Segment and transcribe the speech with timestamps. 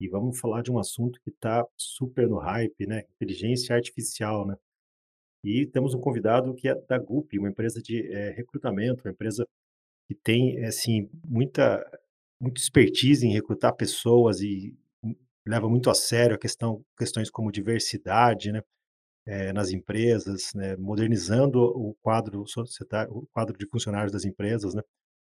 [0.00, 4.56] e vamos falar de um assunto que está super no hype, né, inteligência artificial, né.
[5.44, 9.46] E temos um convidado que é da Gup, uma empresa de, eh, recrutamento, uma empresa
[10.08, 11.84] que tem, eh, assim, muita
[12.40, 14.76] muita expertise em recrutar pessoas e
[15.46, 18.62] leva muito a sério a questão questões como diversidade, né,
[19.26, 24.82] eh, nas empresas, né, modernizando o quadro societário o quadro de funcionários das empresas, né.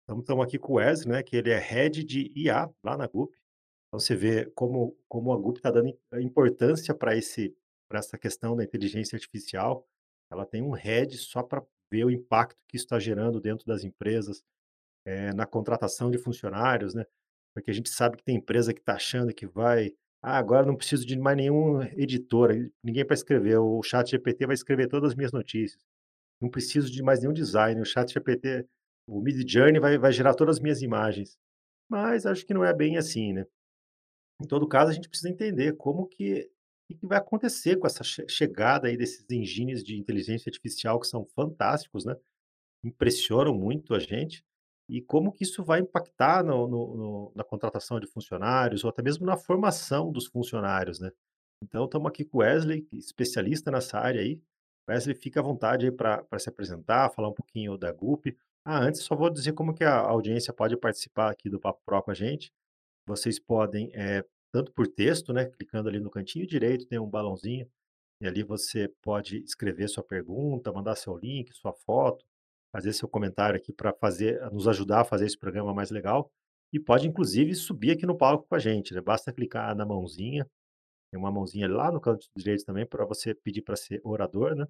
[0.06, 3.08] Então estamos aqui com o Wesley, né, que ele é head de IA lá na
[3.08, 3.32] Gup.
[3.96, 7.56] Então você vê como como a Gup está dando im importância para esse
[7.90, 9.88] para essa questão da inteligência artificial.
[10.30, 13.84] Ela tem um head só para ver o impacto que isso está gerando dentro das
[13.86, 14.44] empresas,
[15.06, 17.06] eh, na contratação de funcionários, né,
[17.56, 19.92] porque a gente sabe que tem empresa que está achando que vai:
[20.24, 22.52] "Ah, agora não preciso de mais nenhum editor,
[22.84, 25.84] ninguém para escrever, o ChatGPT vai escrever todas as minhas notícias.
[26.42, 28.68] Não preciso de mais nenhum designer, o ChatGPT
[29.08, 31.38] o Midjourney vai vai gerar todas as minhas imagens".
[31.90, 33.46] Mas acho que não é bem assim, né.
[34.42, 36.50] Em todo caso, a gente precisa entender como que
[37.00, 41.26] que vai acontecer com essa che chegada aí desses engines de inteligência artificial que são
[41.36, 42.16] fantásticos, né,
[42.84, 44.46] impressionam muito a gente,
[44.90, 49.02] e como que isso vai impactar no no no na contratação de funcionários ou até
[49.04, 51.12] mesmo na formação dos funcionários, né.
[51.64, 54.42] Então estamos aqui com o Wesley, especialista nessa área aí.
[54.90, 58.28] Wesley, fica à vontade aí para se apresentar, falar um pouquinho da Gup.
[58.66, 62.02] Ah, antes só vou dizer como que a audiência pode participar aqui do Papo Pro
[62.04, 62.52] com a gente.
[63.08, 67.70] Vocês podem, eh, tanto por texto, né, clicando ali no cantinho direito tem um balãozinho,
[68.22, 72.26] e ali você pode escrever sua pergunta, mandar seu link, sua foto,
[72.72, 76.32] fazer seu comentário aqui para fazer nos ajudar a fazer esse programa mais legal,
[76.74, 80.48] e pode inclusive subir aqui no palco com a gente, né, basta clicar na mãozinha,
[81.12, 84.68] tem uma mãozinha lá no canto direito também para você pedir para ser orador, né,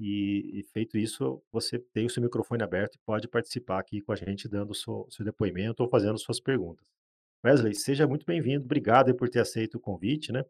[0.00, 4.12] e e feito isso, você tem o seu microfone aberto e pode participar aqui com
[4.12, 7.03] a gente dando o seu seu depoimento ou fazendo suas perguntas.
[7.44, 10.42] Wesley, seja muito bem-vindo, obrigado por ter aceito o convite, né.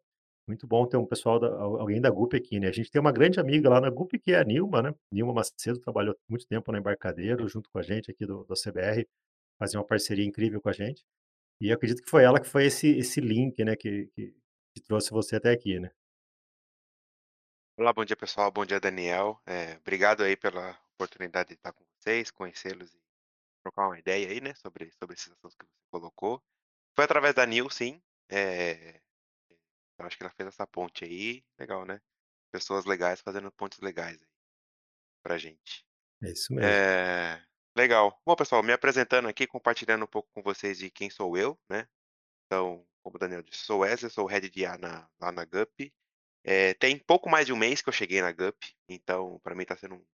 [0.46, 2.68] Muito bom ter um pessoal da al alguém da Gup aqui, né.
[2.68, 5.32] A gente tem uma grande amiga lá na Gup que é a Nilma, né, Nilma
[5.34, 9.08] Macedo trabalhou muito tempo na Embarcadero junto com a gente aqui do do CBR,
[9.58, 11.04] fazia uma parceria incrível com a gente,
[11.60, 14.34] e eu acredito que foi ela que foi esse esse link, né, que que
[14.76, 15.90] que trouxe você até aqui, né.
[17.76, 21.84] Olá, bom dia pessoal, bom dia Daniel, eh, obrigado aí pela oportunidade de estar com
[22.00, 22.98] vocês, conhecê-los e
[23.64, 26.42] trocar uma ideia aí, né, sobre sobre esses assuntos que você colocou.
[26.96, 28.00] Foi através da Nil sim,
[28.30, 29.00] eh,
[29.98, 32.00] eu acho que ela fez essa ponte aí, legal, né,
[32.52, 34.28] pessoas legais fazendo pontes legais aí,
[35.22, 35.86] pra gente.
[36.22, 36.84] É isso mesmo.
[37.00, 37.42] Eh,
[37.76, 38.20] legal.
[38.26, 41.88] Bom pessoal, me apresentando aqui, compartilhando um pouco com vocês de quem sou eu, né,
[42.46, 45.44] então, como o Daniel disse, sou Wesley, sou o head de IA na lá na
[45.44, 45.72] Gup,
[46.44, 48.56] eh, tem pouco mais de 1 mês que eu cheguei na Gup,
[48.88, 50.06] então pra mim está sendo um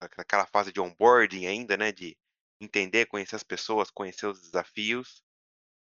[0.00, 2.18] aque aquela fase de onboarding ainda, né, de
[2.60, 5.22] entender, conhecer as pessoas, conhecer os desafios.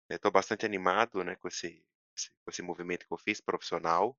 [0.10, 1.84] Eu tô bastante animado, né, com esse
[2.18, 4.18] esse com esse movimento que eu fiz profissional.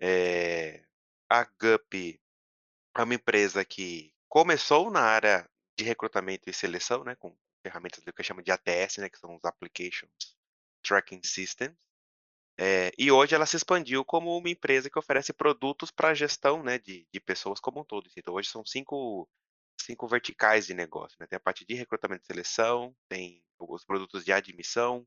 [0.00, 0.84] Eh,
[1.30, 1.94] a Gup
[2.98, 5.48] é uma empresa que começou na área
[5.78, 7.36] de recrutamento e seleção, né, com
[7.66, 10.12] ferramentas do que chama de ATS, né, que são os Applications
[10.84, 11.76] Tracking System,
[12.58, 16.78] eh, e hoje ela se expandiu como uma empresa que oferece produtos pra gestão, né,
[16.78, 18.10] de de pessoas como um todo.
[18.16, 19.28] Então hoje são 5
[19.80, 24.24] 5 verticais de negócio, né, tem a parte de recrutamento e seleção, tem os produtos
[24.24, 25.06] de admissão,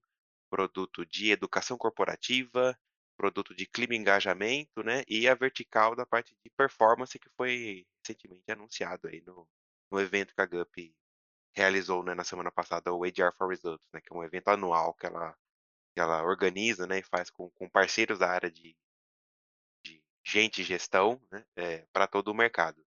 [0.50, 2.78] produto de educação corporativa,
[3.18, 7.86] produto de clima e engajamento, né, e a vertical da parte de performance que foi
[8.04, 9.48] recentemente anunciado aí no
[9.92, 10.96] no evento que a Gup
[11.56, 14.94] realizou, né, na semana passada, o HR for Results, né, que é um evento anual
[14.96, 15.34] que ela
[15.96, 18.76] que ela organiza, né, e faz com com parceiros da área de
[19.84, 22.84] de gente e gestão, né, eh, pra todo o mercado.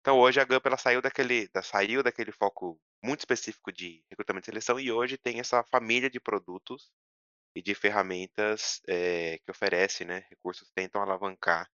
[0.00, 4.46] Então hoje a Gup ela saiu daquele da saiu daquele foco muito específico de recrutamento
[4.46, 6.92] e seleção e hoje tem essa família de produtos
[7.54, 11.68] e de ferramentas, eh, que oferece, né, recursos tentam alavancar,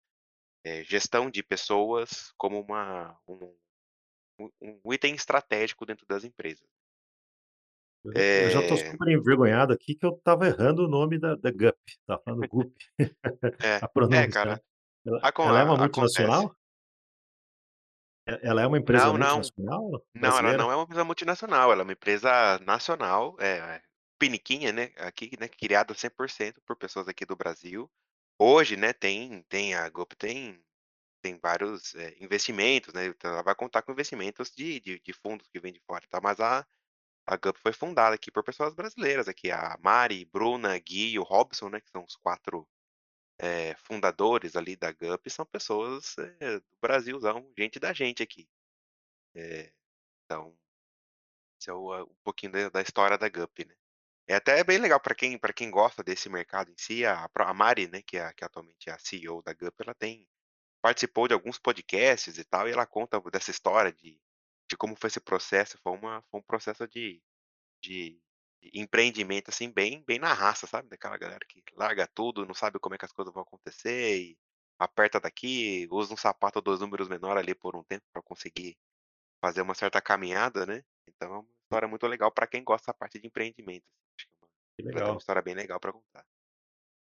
[0.65, 3.57] eh, gestão de pessoas como uma um
[4.61, 6.67] um item estratégico dentro das empresas.
[8.05, 11.35] Eu eu já tô Eh super envergonhado aqui que eu estava errando o nome da
[11.37, 12.73] da Gup, estava falando Gup,
[13.63, 14.57] É, a é pronúncia, né.
[14.57, 14.63] cara,
[15.07, 16.49] Ela acon ela é uma acontece.
[16.57, 16.57] multinacional?
[18.29, 19.53] E ela é uma empresa Não, não.
[19.53, 23.83] multinacional, Não, ela não é uma empresa multinacional, ela é uma empresa nacional, eh,
[24.19, 27.91] piniquinha, né, aqui, né, criada 100% por pessoas aqui do Brasil.
[28.39, 30.63] Hoje, né, tem tem a Gup tem
[31.23, 35.49] tem vários, eh, investimentos, né, então ela vai contar com investimentos de de de fundos
[35.49, 36.67] que vêm de fora tal, mas a
[37.27, 41.25] a Gup foi fundada aqui por pessoas brasileiras, aqui a Mari, Bruna, Gui e o
[41.25, 42.69] Robson, né, que são os 4,
[43.41, 48.49] eh, fundadores ali da Gup, são pessoas, eh, do Brasilzão, gente da gente aqui.
[49.37, 49.73] Eh,
[50.27, 50.57] então
[51.61, 53.75] esse é o um pouquinho da da história da Gup, né.
[54.29, 57.55] É até bem legal para quem para quem gosta desse mercado em si, a a
[57.55, 60.27] Mari, né, que é que atualmente é a CEO da Gup, ela tem
[60.83, 64.21] participou de alguns podcasts e tal, e ela conta dessa história de
[64.71, 67.23] de como foi esse processo, foi uma foi um processo de
[67.83, 68.21] de
[68.63, 72.79] de empreendimento, assim, bem bem na raça, sabe, daquela galera que larga tudo, não sabe
[72.81, 74.39] como é que as coisas vão acontecer e
[74.79, 78.77] aperta daqui, usa um sapato 2 números menor ali por um tempo para conseguir
[79.43, 80.85] fazer uma certa caminhada, né.
[81.09, 83.85] Então é história muito legal para quem gosta da parte de empreendimento,
[84.81, 86.25] assim, acho que é uma ela história bem legal para contar.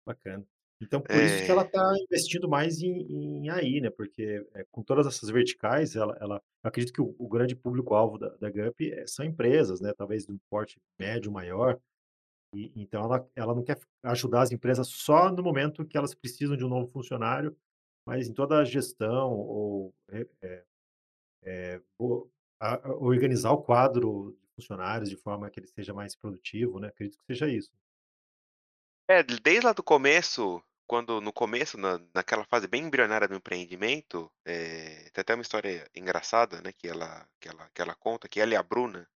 [0.07, 0.47] Bacana.
[0.83, 1.65] Então por isso que ela É.
[1.65, 6.43] está investindo mais em em AI, né, porque, eh, com todas essas verticais, ela ela
[6.63, 10.33] acredito que o o grande público-alvo da da Gup, eh, são empresas, né, talvez de
[10.33, 11.79] um porte médio, maior,
[12.55, 16.57] e então ela ela não quer ajudar as empresas só no momento que elas precisam
[16.57, 17.57] de um novo funcionário,
[18.07, 21.83] mas em toda a gestão ou, eh
[22.61, 27.19] a organizar o quadro de funcionários de forma que ele seja mais produtivo, né, acredito
[27.19, 27.71] que seja isso.
[29.09, 34.33] É, desde lá do começo, quando no começo, na naquela fase bem embrionária do empreendimento,
[34.45, 38.41] eh, tem até uma história engraçada, né, que ela que ela que ela conta, que
[38.41, 39.09] ela e a Bruna,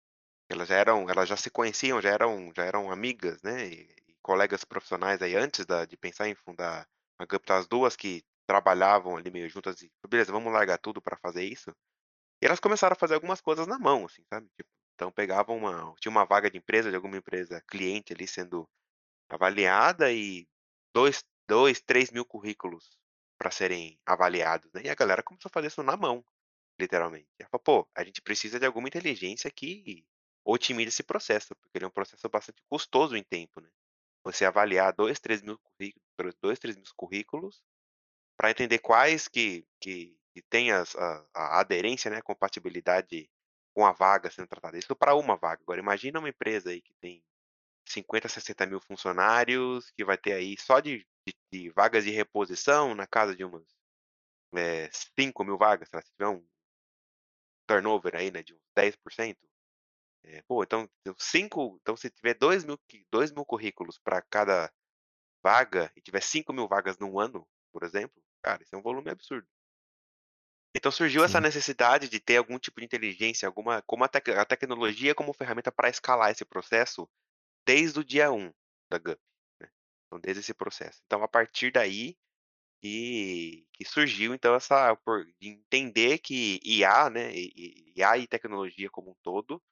[0.51, 4.17] elas já eram elas já se conheciam, já eram já eram amigas, né, e e
[4.23, 6.89] colegas profissionais aí antes da de pensar em fundar
[7.19, 11.17] a Gup, as 2 que trabalhavam ali meio juntas e: "Beleza, vamos largar tudo para
[11.19, 11.75] fazer isso?".
[12.45, 15.95] E elas começaram a fazer algumas coisas na mão, assim, sabe, tipo, então pegavam uma
[15.99, 18.69] tinha uma vaga de empresa, de alguma empresa cliente ali sendo
[19.29, 20.47] avaliada e
[20.95, 22.99] dois dois, 3.000 currículos
[23.39, 26.25] para serem avaliados, né, e a galera começou a fazer isso na mão,
[26.81, 27.29] literalmente.
[27.39, 30.05] Ela falou: "Pô, a gente precisa de alguma inteligência que
[30.45, 33.71] otimize esse processo", porque ele é um processo bastante custoso em tempo, né.
[34.25, 37.63] Você avaliar 2, 3.000 currículos 2, 3.000 currículos,
[38.39, 43.31] para entender quais que que que tem as a a aderência, né, compatibilidade
[43.75, 45.63] com a vaga sendo tratada, isso para uma vaga.
[45.63, 47.23] Agora imagina uma empresa aí que tem
[47.89, 53.07] 50, 60.000 funcionários, que vai ter aí só de de de vagas de reposição na
[53.07, 53.65] casa de umas,
[54.57, 56.47] eh, 5.000 vagas, sei lá, se tiver um
[57.67, 59.41] turnover aí, né, de uns 10%,
[60.25, 60.89] eh, pô, então
[61.19, 64.73] 5 então se tiver 2.000 que 2.000 currículos para cada
[65.45, 69.49] vaga e tiver 5.000 vagas num ano, por exemplo, cara, isso é um volume absurdo.
[70.77, 71.41] Então surgiu essa Sim.
[71.41, 75.71] necessidade de ter algum tipo de inteligência, alguma como a tec a tecnologia como ferramenta
[75.71, 77.09] para escalar esse processo,
[77.67, 78.53] desde o dia 1
[78.91, 79.21] da Gup,
[79.61, 79.69] né.
[80.07, 81.01] Então desde esse processo.
[81.07, 82.17] Então a partir daí,
[82.83, 89.13] que que surgiu então essa por de entender que IA, né, IA e tecnologia como
[89.13, 89.63] um todo,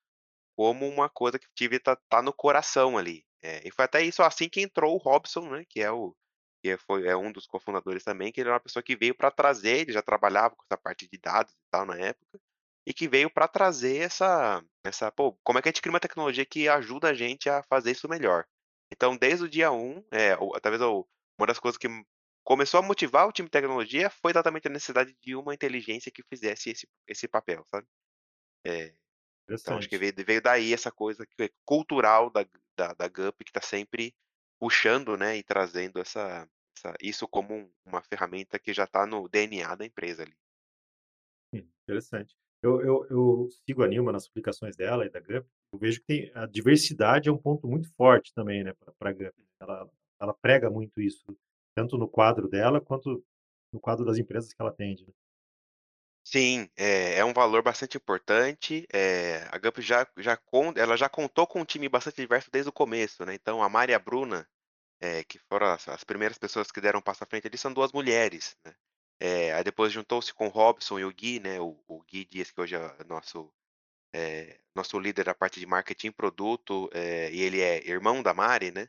[0.57, 3.25] como uma coisa que devia tá tá no coração ali.
[3.43, 6.17] Eh, e foi até isso assim que entrou o Robson, né, que é o
[6.62, 9.31] que foi é um dos cofundadores também, que ele é uma pessoa que veio para
[9.31, 12.41] trazer ele já trabalhava com essa parte de dados e tal na época,
[12.87, 16.00] e que veio para trazer essa essa pô, como é que a gente cria uma
[16.00, 18.47] tecnologia que ajuda a gente a fazer isso melhor.
[18.93, 21.88] Então desde o dia 1, eh, o talvez uma das coisas que
[22.44, 26.23] começou a motivar o time de tecnologia foi exatamente a necessidade de uma inteligência que
[26.23, 27.87] fizesse esse esse papel, sabe.
[28.67, 28.94] Eh,
[29.50, 33.44] então acho que veio veio daí essa coisa que é cultural da da da Gup
[33.44, 34.15] que está sempre
[34.62, 36.49] puxando, né, e trazendo essa
[36.79, 40.37] essa isso como um uma ferramenta que já está no DNA da empresa ali.
[41.87, 42.35] Interessante.
[42.62, 46.06] Eu eu eu sigo a Nilma nas publicações dela e da Gup, eu vejo que
[46.06, 49.35] tem a diversidade é um ponto muito forte também, né, pra pra Gup.
[49.61, 51.37] Ela ela prega muito isso,
[51.75, 53.25] tanto no quadro dela, quanto
[53.72, 55.13] no quadro das empresas que ela atende, né.
[56.25, 60.39] Sim, é é um valor bastante importante, eh, a Gup já já
[60.77, 63.91] ela já contou com um time bastante diverso desde o começo, né, então a Mari
[63.93, 64.48] e a Bruna,
[65.03, 67.73] eh, que foram as as primeiras pessoas que deram um passo à frente ali, são
[67.75, 68.75] 2 mulheres, né.
[69.21, 72.51] Eh, aí depois juntou-se com o Robson e o Gui, né, o o Gui Dias
[72.53, 73.53] que hoje é nosso,
[74.15, 78.71] eh, nosso líder da parte de marketing e produto, e ele é irmão da Mari,
[78.73, 78.89] né,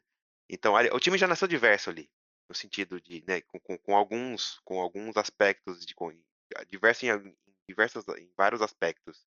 [0.49, 2.09] então o time já nasceu diverso ali,
[2.49, 6.11] no sentido de, né, com com com alguns com alguns aspectos de co
[6.69, 7.37] diverso em em
[7.69, 9.25] diversas em vários aspectos.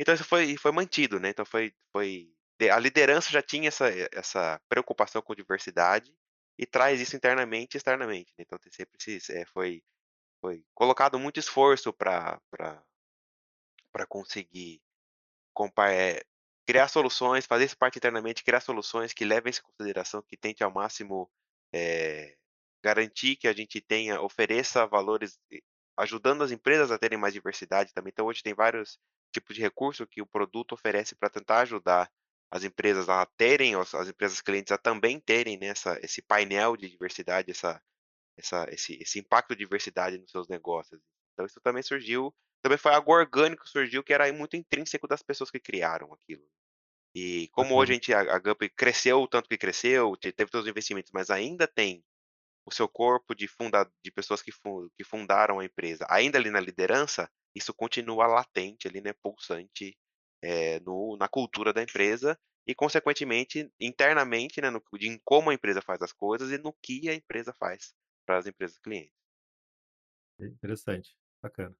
[0.00, 2.35] Então isso foi foi mantido, né, então foi foi
[2.70, 6.14] a liderança já tinha essa essa preocupação com diversidade,
[6.58, 8.98] e traz isso internamente e externamente, né, então sempre
[9.30, 9.82] eh, foi
[10.40, 12.40] foi colocado muito esforço pra
[14.08, 14.80] conseguir
[15.90, 16.22] eh,
[16.66, 20.64] criar soluções, fazer isso parte internamente, criar soluções que levem isso em consideração, que tente
[20.64, 21.30] ao máximo,
[21.72, 22.36] eh,
[22.84, 25.38] garantir que a gente tenha ofereça valores
[25.98, 28.98] ajudando as empresas a terem mais diversidade também, então hoje tem vários
[29.32, 32.10] tipos de recurso que o produto oferece pra tentar ajudar
[32.56, 36.76] as empresas a terem as as empresas clientes a também terem, né, essa esse painel
[36.76, 37.82] de diversidade, essa
[38.38, 41.00] essa esse esse impacto de diversidade nos seus negócios.
[41.34, 45.50] Então isso também surgiu também foi algo orgânico, surgiu que era muito intrínseco das pessoas
[45.50, 46.44] que criaram aquilo.
[47.14, 47.96] E como hoje a Bacana.
[47.96, 51.30] gente a a Gup cresceu o tanto que cresceu, te teve todos os investimentos, mas
[51.30, 52.04] ainda tem
[52.66, 56.50] o seu corpo de funda de pessoas que fun que fundaram a empresa, ainda ali
[56.50, 59.96] na liderança, isso continua latente ali, né, pulsante,
[60.46, 65.54] eh, no na cultura da empresa e consequentemente, internamente, né, no de em como a
[65.54, 67.94] empresa faz as coisas e no que a empresa faz
[68.26, 69.10] para as empresas clientes.
[70.38, 71.74] É interessante, bacana.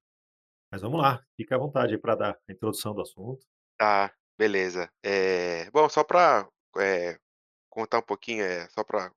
[0.71, 3.45] Mas vamos lá, fica à vontade aí pra dar a introdução do assunto.
[3.79, 4.91] Tá, beleza.
[5.03, 7.19] Eh, bom, só pra, eh,
[7.69, 9.11] contar um pouquinho, eh, só pra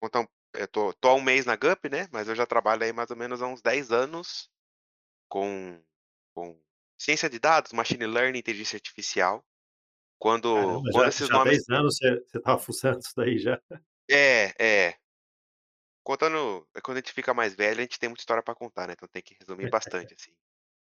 [0.00, 2.84] contar um eh, tô tô há 1 mês na Gup, né, mas eu já trabalho
[2.84, 4.50] aí mais ou menos há uns 10 anos
[5.28, 5.82] com
[6.34, 6.60] com
[7.02, 9.44] ciência de dados, machine learning, inteligência artificial.
[10.18, 13.60] Quando Caramba, quando já esses já nomes 10 anos você estava fuçando isso daí já.
[14.08, 14.94] É, é.
[16.04, 18.86] Contando é quando a gente fica mais velho, a gente tem muita história pra contar,
[18.86, 19.68] né, então tem que resumir
[20.10, 20.32] bastante, assim.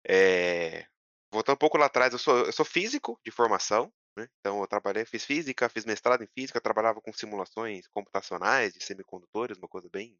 [0.06, 0.86] Eh,
[1.32, 4.66] voltando um pouco lá atrás, eu sou eu sou físico de formação, né, então eu
[4.68, 9.88] trabalhei fiz física, fiz mestrado em física, trabalhava com simulações computacionais de semicondutores, uma coisa
[9.90, 10.16] bem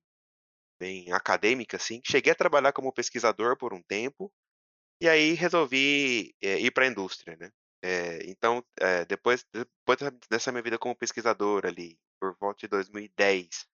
[0.80, 2.00] bem acadêmica, assim.
[2.04, 4.32] Cheguei a trabalhar como pesquisador por um tempo,
[5.00, 7.50] e aí resolvi, eh, ir pra indústria, né.
[7.82, 9.98] Eh, então, eh, depois depois
[10.30, 13.66] dessa minha vida como pesquisador ali, por volta de 2010,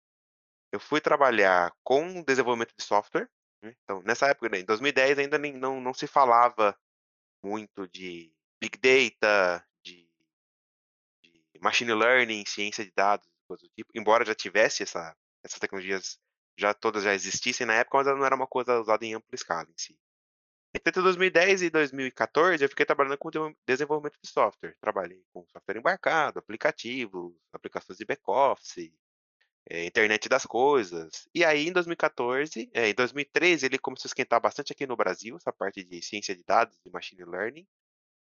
[0.72, 3.28] eu fui trabalhar com desenvolvimento de software,
[3.62, 6.76] né, então nessa época, né, em 2010 ainda nem não não se falava
[7.44, 10.08] muito de big data, de
[11.54, 16.18] de machine learning, ciência de dados, coisa do tipo, embora já tivesse essa essas tecnologias
[16.58, 19.34] já todas já existissem na época, mas ela não era uma coisa usada em ampla
[19.34, 19.98] escala em si.
[20.72, 25.78] Entre 2010 e 2014 eu fiquei trabalhando com desenvol desenvolvimento de software, trabalhei com software
[25.78, 28.92] embarcado, aplicativos, aplicações de back office,
[29.70, 31.28] eh, internet das coisas.
[31.34, 35.36] E aí em 2014 eh, em 2013 ele começou a esquentar bastante aqui no Brasil,
[35.36, 37.66] essa parte de ciência de dados e machine learning.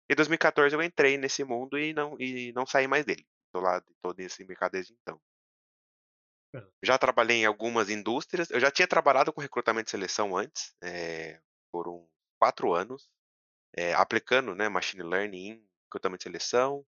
[0.09, 3.27] Em 2014 eu entrei nesse mundo e não e não saí mais dele.
[3.51, 5.21] Tô lá tô nesse mercado desde então.
[6.83, 11.39] Já trabalhei em algumas indústrias, eu já tinha trabalhado com recrutamento e seleção antes, eh,
[11.71, 12.12] por uns
[12.43, 13.09] 4 anos,
[13.77, 16.85] eh, aplicando, né, machine learning em recrutamento e seleção.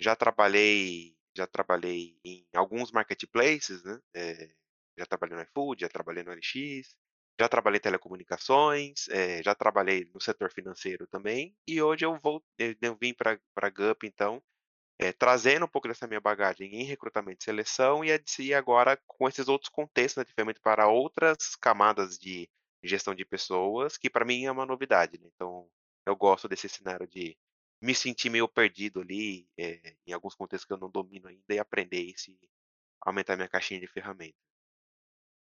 [0.00, 4.50] Já trabalhei já trabalhei em alguns marketplaces, né, eh,
[4.98, 6.96] já trabalhei no iFood, já trabalhei no OLX,
[7.40, 12.42] já trabalhei em telecomunicações, eh, já trabalhei no setor financeiro também, e hoje eu vol
[12.58, 14.42] eu vim pra pra Gup então,
[15.00, 19.28] eh, trazendo um pouco dessa minha bagagem em recrutamento e seleção e adici agora com
[19.28, 22.48] esses outros contextos, né, diferente para outras camadas de
[22.88, 25.68] gestão de pessoas, que pra mim é uma novidade, né, então
[26.06, 27.36] eu gosto desse cenário de
[27.82, 31.58] me sentir meio perdido ali, eh, em alguns contextos que eu não domino ainda e
[31.58, 32.14] aprender e
[33.02, 34.34] aumentar minha caixinha de ferramenta.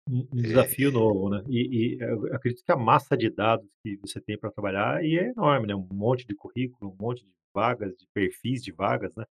[0.09, 1.43] Um um desafio Eh novo, né.
[1.47, 5.29] E e eu acredito que a massa de dados que você tem pra trabalhar é
[5.29, 9.25] enorme, né, um monte de currículo, um monte de vagas, de perfis de vagas, né.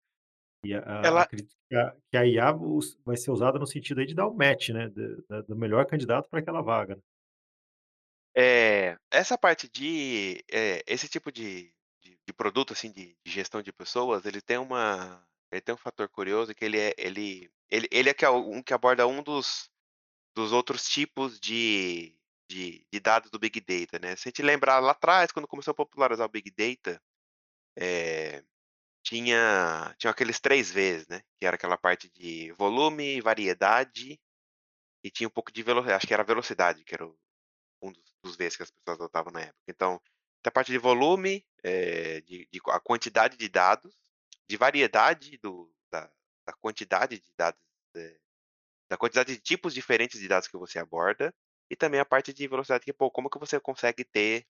[0.65, 2.53] E a Ela acredito que a que a IA
[3.05, 4.89] vai ser usada no sentido aí de dar o match, né,
[5.29, 7.01] da do melhor candidato pra aquela vaga, né.
[8.41, 13.61] É, essa parte de, eh, esse tipo de de de produto, assim, de de gestão
[13.61, 17.87] de pessoas, ele tem uma ele tem um fator curioso que ele é ele ele
[17.91, 19.69] ele é que é um que aborda um dos
[20.35, 22.15] dos outros tipos de
[22.49, 24.15] de de dados do big data, né.
[24.17, 27.01] Se a gente lembrar lá atrás, quando começou a popularizar o big data,
[27.77, 28.43] eh,
[29.03, 34.19] tinha tinham aqueles 3 V's, né, que era aquela parte de volume, variedade
[35.03, 37.17] e tinha um pouco de velo acho que era velocidade, que era o
[38.23, 39.59] dos V's que as pessoas adotavam na época.
[39.67, 40.01] Então,
[40.43, 43.97] da parte de volume, eh, de de a quantidade de dados,
[44.49, 46.11] de variedade do da
[46.47, 47.59] da quantidade de dados,
[47.95, 48.17] eh,
[48.89, 51.33] da quantidade de tipos diferentes de dados que você aborda,
[51.71, 54.47] e também a parte de velocidade que, pô, como que você consegue ter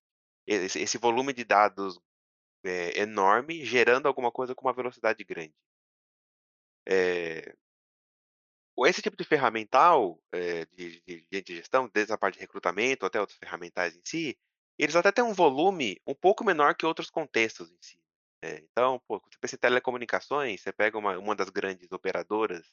[0.47, 1.99] esse esse volume de dados,
[2.65, 5.53] eh, enorme, gerando alguma coisa com uma velocidade grande.
[6.87, 7.58] Com
[8.87, 13.37] esse tipo de ferramental, eh, de de gestão, desde a parte de recrutamento até outros
[13.37, 14.37] ferramentais em si,
[14.77, 17.99] eles até têm um volume um pouco menor que outros contextos em si,
[18.43, 22.67] eh, então, pô, você pensa em telecomunicações, você pega uma uma das grandes operadoras,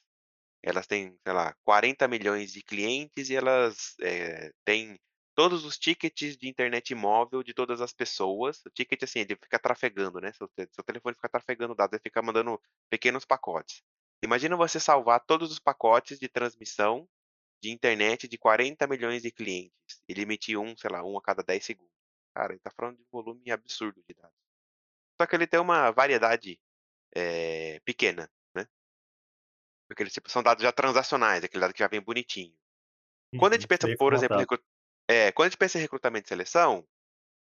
[0.63, 4.99] elas têm, sei lá, 40.000.000 de clientes e elas, eh, têm
[5.35, 9.59] todos os tickets de internet móvel de todas as pessoas, o ticket, assim, ele fica
[9.59, 12.59] trafegando, né, seu seu telefone fica trafegando dados, ele fica mandando
[12.89, 13.81] pequenos pacotes.
[14.23, 17.07] Imagina você salvar todos os pacotes de transmissão
[17.63, 19.73] de internet de 40.000.000 de clientes,
[20.07, 21.93] ele emitir 1, sei lá, 1 a cada 10 segundos.
[22.35, 24.35] Cara, ele tá falando de um volume absurdo de dados.
[25.21, 26.59] Só que ele tem uma variedade,
[27.15, 28.67] eh, pequena, né.
[29.87, 32.53] Porque eles, tipo, são dados já transacionais, aquele dado que já vem bonitinho.
[33.37, 34.45] Quando a gente Uhum, pensa, bem por exemplo, em formatado.
[34.45, 34.59] recru
[35.09, 36.87] é, quando a gente pensa em recrutamento e seleção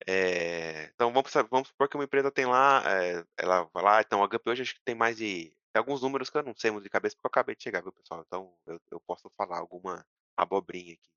[0.08, 4.24] Eh, então vamos vamos supor que uma empresa tem lá, eh, ela vai lá então
[4.24, 6.72] a Gup hoje acho que tem mais de tem alguns números que eu não sei
[6.72, 9.60] muito de cabeça, porque eu acabei de chegar, viu, pessoal, então eu eu posso falar
[9.60, 10.06] alguma
[10.38, 11.10] abobrinha aqui.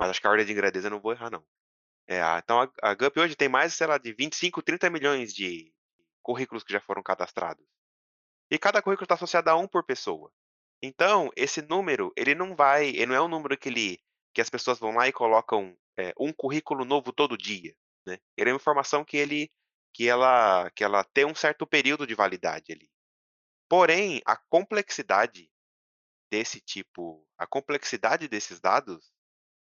[0.00, 1.44] Mas acho que a ordem de grandeza eu não vou errar não.
[2.08, 5.72] É, então a a Gup hoje tem mais, sei lá, de 25, 30.000.000 de
[6.22, 7.64] currículos que já foram cadastrados.
[8.50, 10.32] E cada currículo está associado a 1 por pessoa.
[10.82, 14.00] Então, esse número, ele não vai ele não é um número que ele
[14.34, 17.74] que as pessoas vão lá e colocam, eh, 1 currículo novo todo dia,
[18.06, 18.18] né.
[18.36, 19.50] Ele é uma informação que ele
[19.94, 22.88] que ela que ela tem um certo período de validade ali.
[23.68, 25.50] Porém, a complexidade
[26.30, 29.12] desse tipo a complexidade desses dados,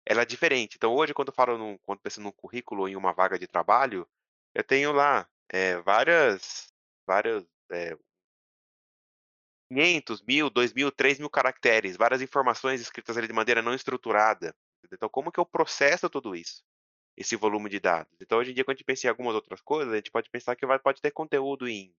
[0.07, 0.77] ela é diferente.
[0.77, 3.47] Então hoje quando eu falo num quando penso num currículo ou em uma vaga de
[3.49, 4.09] trabalho,
[4.55, 6.73] eu tenho lá, eh, várias
[7.07, 7.97] várias, eh
[9.71, 14.55] 500, 1000, 2000, 3000 caracteres, várias informações escritas ali de maneira não estruturada.
[14.93, 16.63] Então como que eu processo tudo isso?
[17.17, 18.13] Esse volume de dados.
[18.21, 20.31] Então hoje em dia quando a gente pensa em algumas outras coisas, a gente pode
[20.31, 21.95] pensar que vai pode ter conteúdo em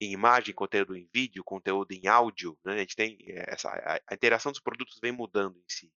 [0.00, 4.14] em imagem, conteúdo em vídeo, conteúdo em áudio, né, a gente tem essa a a
[4.14, 5.92] interação dos produtos vem mudando em si.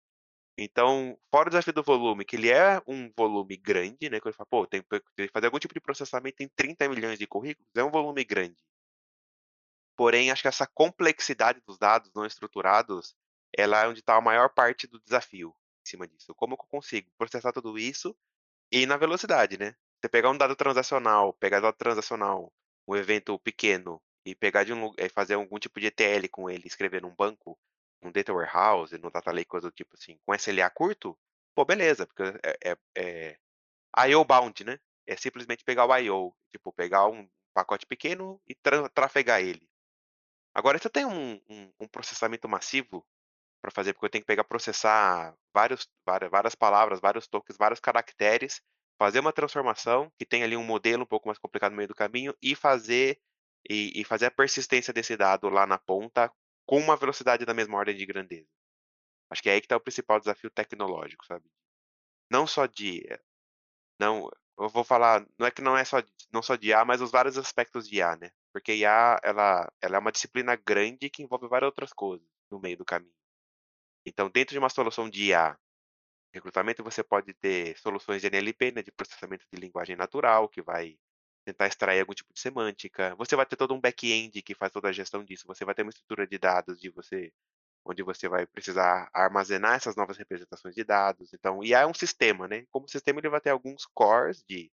[0.58, 4.36] Então, fora o desafio do volume, que ele é um volume grande, né, quando ele
[4.36, 7.90] fala: "Pô, tem que fazer algum tipo de processamento em 30.000.000 de currículos", é um
[7.90, 8.56] volume grande.
[9.98, 13.16] Porém, acho que essa complexidade dos dados não estruturados,
[13.56, 16.34] ela é onde está a maior parte do desafio, em cima disso.
[16.34, 18.14] Como que eu consigo processar tudo isso,
[18.72, 19.74] e na velocidade, né.
[20.00, 22.52] Você pegar um dado transacional, pegar dado transacional,
[22.88, 26.66] um evento pequeno, e pegar de um e fazer algum tipo de ETL com ele,
[26.66, 27.58] escrever num banco,
[28.02, 31.16] num data warehouse, no data lake, coisa do tipo assim, com SLA curto,
[31.54, 33.36] pô, beleza, porque é é
[33.96, 38.54] é IO bound, né, é simplesmente pegar o IO, tipo, pegar um pacote pequeno e
[38.54, 39.68] tran trafegar ele.
[40.54, 43.06] Agora se eu tenho um um um processamento massivo
[43.62, 47.80] para fazer, porque eu tenho que pegar processar vários vária várias palavras, vários tokens, vários
[47.80, 48.62] caracteres,
[48.98, 51.94] fazer uma transformação, que tem ali um modelo um pouco mais complicado no meio do
[51.94, 53.20] caminho, e fazer
[53.68, 56.32] e e fazer a persistência desse dado lá na ponta,
[56.66, 58.48] com uma velocidade da mesma ordem de grandeza.
[59.30, 61.44] Acho que é aí que está o principal desafio tecnológico, sabe.
[62.30, 63.04] Não só de
[64.00, 64.28] não,
[64.58, 65.98] eu vou falar, não é que não é só
[66.32, 69.96] não só de IA, mas os vários aspectos de IA, né, porque IA ela ela
[69.96, 73.12] é uma disciplina grande que envolve várias outras coisas, no meio do caminho.
[74.06, 75.58] Então dentro de uma solução de IA,
[76.36, 80.98] recrutamento, você pode ter soluções de NLP, né, de processamento de linguagem natural, que vai
[81.44, 84.88] tentar extrair algum tipo de semântica, você vai ter todo um back-end que faz toda
[84.88, 87.32] a gestão disso, você vai ter uma estrutura de dados de você
[87.84, 92.48] onde você vai precisar armazenar essas novas representações de dados, então IA é um sistema,
[92.48, 94.70] né, como sistema ele vai ter alguns cores de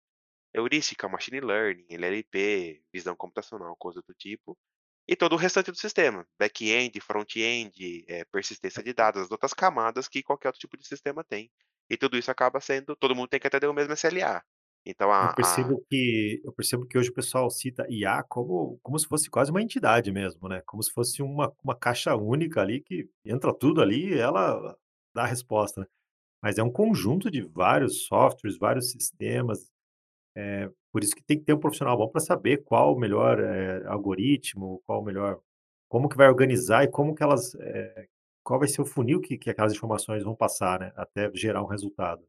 [0.54, 4.58] heurística, machine learning, NLP, visão computacional, coisa do tipo,
[5.08, 10.08] e todo o restante do sistema, back-end, front-end, eh, persistência de dados, as outras camadas
[10.08, 11.50] que qualquer outro tipo de sistema tem.
[11.90, 14.42] E tudo isso acaba sendo todo mundo tem que atender o mesmo SLA.
[14.86, 18.78] Então Eu a a percebo que eu percebo que hoje o pessoal cita IA como
[18.82, 22.60] como se fosse quase uma entidade mesmo, né, como se fosse uma uma caixa única
[22.60, 24.76] ali que entra tudo ali e ela
[25.14, 25.86] dá a resposta, né.
[26.42, 29.71] Mas é um conjunto de vários softwares, vários sistemas,
[30.36, 33.40] eh, por isso que tem que ter um profissional bom para saber qual o melhor,
[33.40, 35.40] eh, algoritmo, qual o melhor
[35.88, 38.08] como que vai organizar e como que elas, eh,
[38.42, 41.66] qual vai ser o funil que que aquelas informações vão passar, né, até gerar um
[41.66, 42.26] resultado.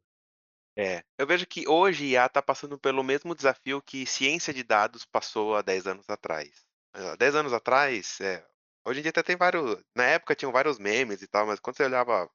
[0.75, 5.05] É, eu vejo que hoje IA está passando pelo mesmo desafio que ciência de dados
[5.05, 6.65] passou há 10 anos atrás.
[6.95, 8.43] Hã, 10 anos atrás, eh,
[8.85, 11.77] hoje em dia até tem vários na época tinham vários memes e tal, mas quando
[11.77, 12.27] você olhava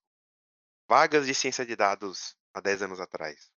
[0.89, 3.51] vagas de ciência de dados há 10 anos atrás,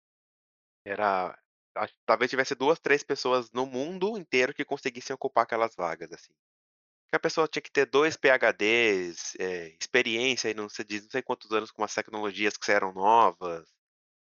[0.85, 1.37] era
[1.75, 6.11] acho que talvez tivesse 2, 3 pessoas no mundo inteiro que conseguissem ocupar aquelas vagas,
[6.11, 6.33] assim.
[7.09, 11.21] Que a pessoa tinha que ter 2 PhDs, eh, experiência e não sei não sei
[11.23, 13.69] quantos anos com as tecnologias que eram novas,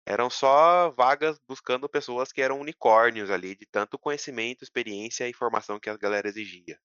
[0.05, 5.79] eram só vagas buscando pessoas que eram unicórnios ali, de tanto conhecimento, experiência e formação
[5.79, 6.79] que a galera exigia.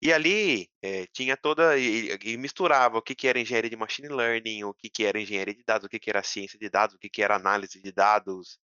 [0.00, 4.08] E ali, eh, tinha toda e e misturava o que que era engenharia de machine
[4.08, 6.94] learning, o que que era engenharia de dados, o que que era ciência de dados,
[6.94, 8.58] o que que era análise de dados,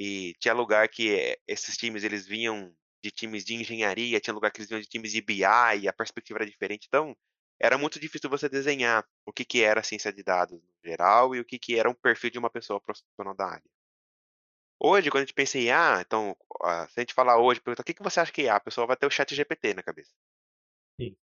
[0.00, 4.52] e tinha lugar que, eh, esses times eles vinham de times de engenharia, tinha lugar
[4.52, 7.16] que eles vinham de times de BI, a perspectiva era diferente, então,
[7.60, 11.40] era muito difícil você desenhar o que que era ciência de dados no geral e
[11.40, 13.70] o que que era um perfil de uma pessoa profissional da área.
[14.82, 17.82] Hoje quando a gente pensa em IA, então, ah, se a gente falar hoje, perguntar:
[17.82, 19.82] "O que que você acha que é IA?", a pessoa vai ter o ChatGPT na
[19.82, 20.10] cabeça.
[21.00, 21.16] Sim.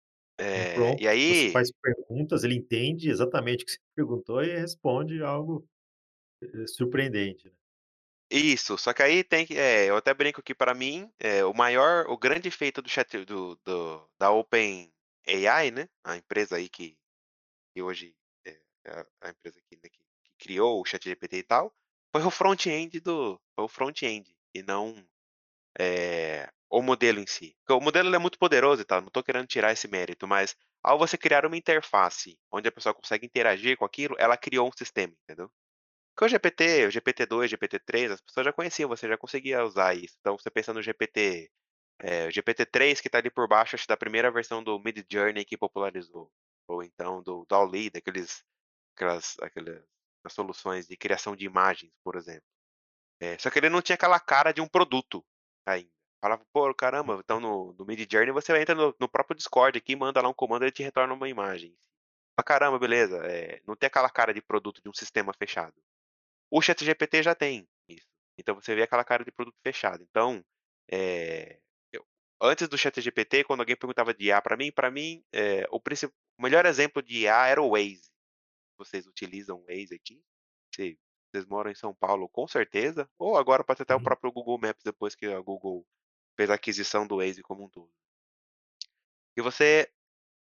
[0.55, 4.43] Um Eh, e que você aí faz perguntas, ele entende exatamente o que você perguntou
[4.45, 5.69] e responde algo,
[6.43, 7.57] eh, surpreendente, né.
[8.31, 11.53] Isso, só que aí tem que eh, eu até brinco que pra mim, eh, o
[11.53, 16.97] maior o grande feito do chat do do da OpenAI, né, a empresa aí que
[17.75, 18.59] que hoje é
[18.91, 21.75] a a empresa que, né, que que criou o ChatGPT e tal,
[22.13, 24.35] foi o front-end do foi o front-end.
[24.55, 24.97] e não,
[25.81, 27.57] eh, o modelo em si.
[27.61, 30.27] Porque o modelo ele é muito poderoso e tal, não estou querendo tirar esse mérito,
[30.29, 34.69] mas ao você criar uma interface, onde a pessoa consegue interagir com aquilo, ela criou
[34.69, 35.51] um sistema, entendeu?
[36.15, 40.17] Porque o GPT, o GPT-2, GPT-3, as pessoas já conheciam, você já conseguia usar isso.
[40.21, 41.51] Então você pensa no GPT,
[42.01, 45.57] eh, o GPT-3 que está ali por baixo, acho da primeira versão do Midjourney que
[45.59, 46.31] popularizou,
[46.69, 48.45] ou então do DALL-E, daqueles
[48.97, 49.85] aquelas aquelas
[50.31, 52.45] soluções de criação de imagens, por exemplo.
[53.21, 55.25] Eh, só que ele não tinha aquela cara de um produto
[55.67, 55.91] ainda.
[56.21, 60.21] Falava: "Pô, caramba", então no no Midjourney você entra no no próprio Discord aqui, manda
[60.23, 61.77] lá um comando, ele te retorna uma imagem.
[62.39, 65.75] Ah, caramba, beleza, eh, não tem aquela cara de produto de um sistema fechado.
[66.57, 68.07] O ChatGPT já tem isso,
[68.39, 70.03] então você vê aquela cara de produto fechado.
[70.09, 70.45] Então,
[70.91, 71.59] eh,
[71.93, 72.05] eu
[72.41, 75.79] antes do ChatGPT, quando alguém perguntava de IA pra mim pra mim, eh, o
[76.39, 78.11] o melhor exemplo de IA era o Waze.
[78.79, 80.23] Vocês utilizam o Waze aqui?
[80.75, 80.99] Se
[81.33, 84.03] vocês moram em São Paulo, com certeza, ou agora pode ser até o Uhum.
[84.03, 85.87] próprio Google Maps depois que a Google
[86.39, 87.93] fez a aquisição do Waze como um todo.
[89.37, 89.91] E você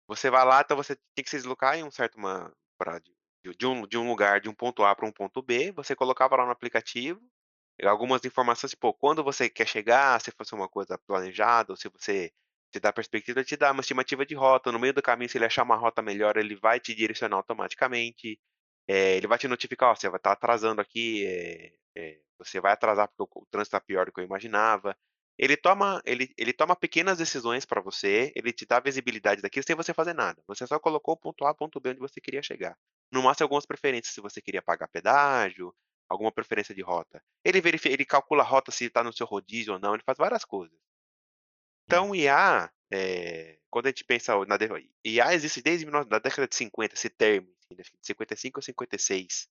[0.09, 2.55] você vai lá, então você tem que se deslocar em um certo uma
[3.53, 6.37] de um de um lugar, de um ponto A para um ponto B, você colocava
[6.37, 7.21] lá no aplicativo,
[7.85, 12.33] algumas informações, tipo, quando você quer chegar, se fosse uma coisa planejada ou se você
[12.73, 15.45] te dá perspectiva, te dá uma estimativa de rota, no meio do caminho, se ele
[15.47, 18.39] achar uma rota melhor, ele vai te direcionar automaticamente,
[18.89, 22.73] eh, ele vai te notificar: "Ó, você vai estar atrasando aqui, eh eh, você vai
[22.73, 24.97] atrasar porque o o trânsito está pior do que eu imaginava".
[25.39, 29.75] Ele toma ele ele toma pequenas decisões pra você, ele te dá visibilidade daquilo sem
[29.77, 32.77] você fazer nada, você só colocou o ponto A, ponto B onde você queria chegar.
[33.13, 35.75] No máximo algumas preferências, se você queria pagar pedágio,
[36.09, 37.23] alguma preferência de rota.
[37.45, 40.19] Ele verifi ele calcula a rota se tá no seu rodízio ou não, ele faz
[40.19, 40.79] várias coisas.
[41.87, 44.57] Então o IA, eh, quando a gente pensa na
[45.05, 49.49] IA existe desde da década de 50, esse termo, assim, de 55 ou 56,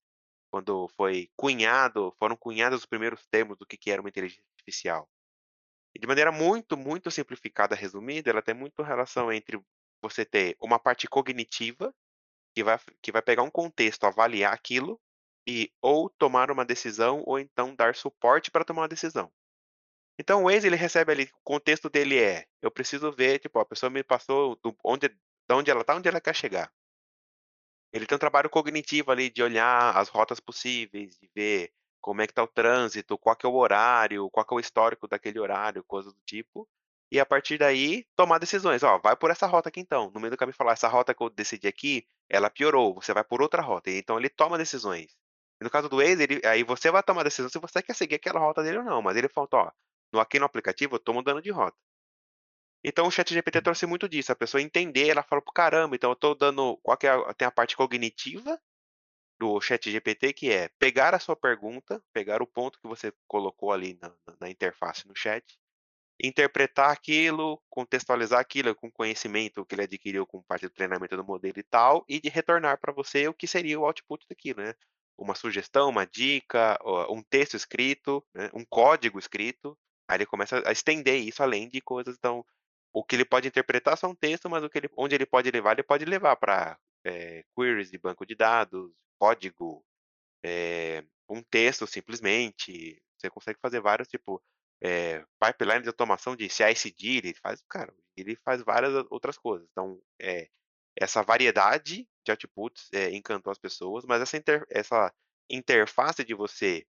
[0.52, 5.10] quando foi cunhado foram cunhados os primeiros termos do que que era uma inteligência artificial.
[5.96, 9.62] E de maneira muito, muito simplificada, resumida, ela tem muito relação entre
[10.02, 11.94] você ter uma parte cognitiva,
[12.56, 15.00] que vai que vai pegar um contexto, avaliar aquilo,
[15.48, 19.32] e ou tomar uma decisão ou então dar suporte pra tomar uma decisão.
[20.20, 23.66] Então o Waze ele recebe ali, o contexto dele é: eu preciso ver, tipo, a
[23.66, 25.10] pessoa me passou do onde
[25.48, 26.72] da onde ela tá, onde ela quer chegar.
[27.94, 31.72] Ele tem um trabalho cognitivo ali de olhar as rotas possíveis, de ver
[32.04, 35.08] como é que tá o trânsito, qual é o horário, qual que é o histórico
[35.10, 36.70] daquele horário, coisas do tipo,
[37.12, 40.32] e a partir daí tomar decisões: "Ó, vai por essa rota aqui então", no meio
[40.32, 43.62] do caminho falar: "Essa rota que eu decidi aqui, ela piorou, você vai por outra
[43.63, 45.16] rota", e então ele toma decisões.
[45.62, 48.39] No caso do Waze, ele aí você vai tomar decisão se você quer seguir aquela
[48.39, 49.72] rota dele ou não, mas ele falou: "Ó,
[50.13, 51.78] no aqui no aplicativo eu tô mudando de rota".
[52.84, 53.62] Então o ChatGPT Hum.
[53.62, 56.98] trouxe muito disso, a pessoa entender, ela fala: "Pô, caramba, então eu tô dando" qual
[56.98, 58.60] que é a tem a parte cognitiva
[59.44, 63.98] do ChatGPT, que é pegar a sua pergunta, pegar o ponto que você colocou ali
[64.02, 65.44] na na interface no chat,
[66.22, 71.56] interpretar aquilo, contextualizar aquilo com conhecimento que ele adquiriu com parte do treinamento do modelo
[71.60, 74.74] e tal, e de retornar pra você o que seria o output daquilo, né.
[75.18, 76.80] Uma sugestão, uma dica,
[77.10, 79.78] um texto escrito, né, um código escrito,
[80.10, 82.46] aí ele começa a estender isso além de coisas então,
[82.94, 85.52] o que ele pode interpretar só um texto, mas o que ele onde ele pode
[85.52, 89.86] levar, ele pode levar pra, eh, queries de banco de dados, código,
[90.45, 94.43] eh, um texto simplesmente, você consegue fazer vários tipo,
[94.84, 99.67] eh, pipeline de automação de CI/CD, ele faz cara, ele faz várias outras coisas.
[99.71, 100.49] Então, eh,
[100.99, 105.13] essa variedade de outputs, eh, encantou as pessoas, mas essa inter essa
[105.49, 106.86] interface de você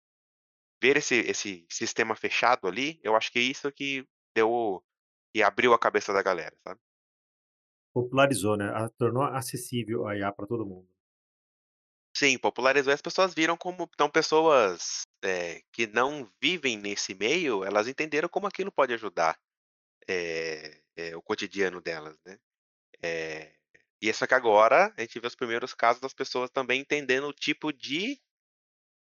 [0.82, 4.06] ver esse esse sistema fechado ali, eu acho que isso que
[4.37, 4.84] deu
[5.34, 6.80] que abriu a cabeça da galera, sabe.
[7.92, 10.88] Popularizou, né, tornou acessível a IA pra todo mundo.
[12.16, 17.64] Sim, popularizou e as pessoas viram como então pessoas, eh, que não vivem nesse meio,
[17.64, 19.37] elas entenderam como aquilo pode ajudar,
[20.09, 22.38] eh eh, o cotidiano delas, né.
[24.03, 27.33] E só que agora, a gente vê os primeiros casos das pessoas também entendendo o
[27.33, 28.20] tipo de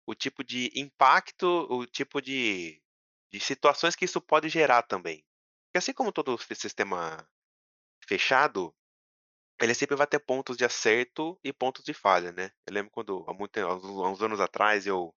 [0.07, 2.83] o tipo de impacto, o tipo de
[3.33, 5.25] de situações que isso pode gerar também.
[5.67, 7.29] Porque assim como todo si sistema
[8.09, 8.75] fechado,
[9.61, 12.51] ele sempre vai ter pontos de acerto e pontos de falha, né.
[12.67, 13.75] Eu lembro quando há muito há
[14.11, 15.15] uns anos atrás eu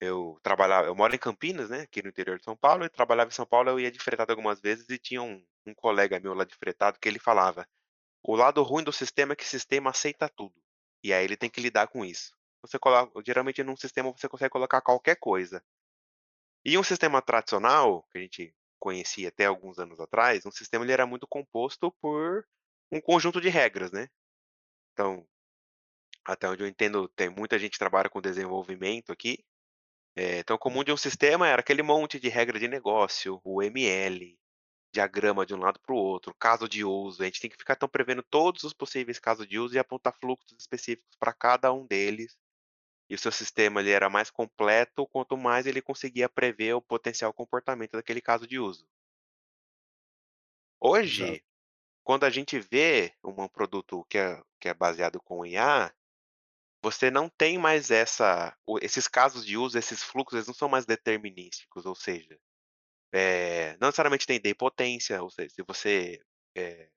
[0.00, 3.28] eu trabalhava eu moro em Campinas, né, aqui no interior de São Paulo, e trabalhava
[3.30, 6.34] em São Paulo, eu ia de fretado algumas vezes e tinha um um colega meu
[6.34, 7.66] lá de fretado que ele falava:
[8.22, 10.54] "O lado ruim do sistema é que sistema aceita tudo,
[11.04, 12.32] e aí ele tem que lidar com isso".
[12.62, 15.62] Você coloca geralmente num sistema você consegue colocar qualquer coisa.
[16.64, 20.92] E um sistema tradicional, que a gente conhecia até alguns anos atrás, um sistema ele
[20.92, 22.44] era muito composto por
[22.92, 24.08] um conjunto de regras, né.
[24.94, 25.26] Então,
[26.26, 29.38] até onde eu entendo, tem muita gente que trabalha com desenvolvimento aqui
[30.16, 34.38] Eh, então o comum de um sistema era aquele monte de regra de negócio, UML,
[34.94, 37.74] diagrama de um lado para o outro, caso de uso, a gente tem que ficar
[37.76, 41.86] então prevendo todos os possíveis casos de uso e apontar fluxos específicos para cada um
[41.86, 42.38] deles.
[43.10, 47.32] E o seu sistema ele era mais completo, quanto mais ele conseguia prever o potencial
[47.34, 48.86] comportamento daquele caso de uso.
[51.00, 51.45] Exato.
[52.06, 55.92] Quando a gente vê um produto que é que é baseado com IA,
[56.82, 60.86] você não tem mais essa esses casos de uso, esses fluxos, eles não são mais
[60.86, 62.38] determinísticos, ou seja,
[63.14, 66.20] eh, não necessariamente tem idempotência, ou seja, se você,
[66.56, 66.90] eh,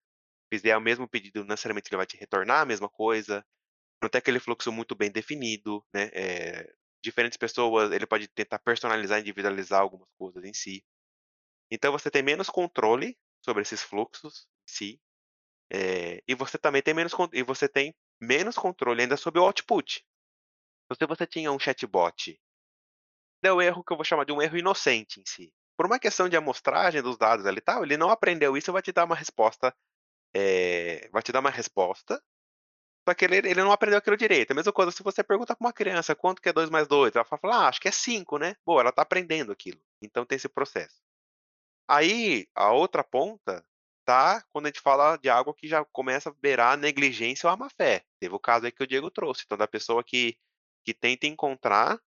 [0.53, 3.45] fizer o mesmo pedido, não necessariamente ele vai te retornar a mesma coisa,
[4.03, 9.19] não tem aquele fluxo muito bem definido, né, eh, diferentes pessoas ele pode tentar personalizar,
[9.21, 10.83] individualizar algumas coisas em si.
[11.71, 15.01] Então você tem menos controle sobre esses fluxos si,
[15.73, 20.05] eh, e você também tem menos e você tem menos controle ainda sobre o output.
[20.85, 22.39] Então se você tinha um chatbot
[23.43, 26.27] deu erro que eu vou chamar de um erro inocente em si, por uma questão
[26.27, 29.05] de amostragem dos dados ali e tal, ele não aprendeu isso e vai te dar
[29.05, 29.73] uma resposta,
[30.35, 32.21] eh, vai te dar uma resposta,
[33.07, 35.65] só que ele ele não aprendeu aquilo direito, a mesma coisa se você pergunta para
[35.67, 37.91] uma criança: "Quanto que é 2 mais 2?", ela vai falar: "Ah, acho que é
[37.91, 40.95] 5, né", boa, ela está aprendendo aquilo, então tem esse processo.
[41.89, 43.65] Aí, a outra ponta,
[44.51, 47.69] quando a gente fala de algo que já começa a beirar negligência ou a má
[47.69, 50.37] fé, teve o caso aí que o Diego trouxe, então da pessoa que
[50.85, 51.99] que tenta encontrar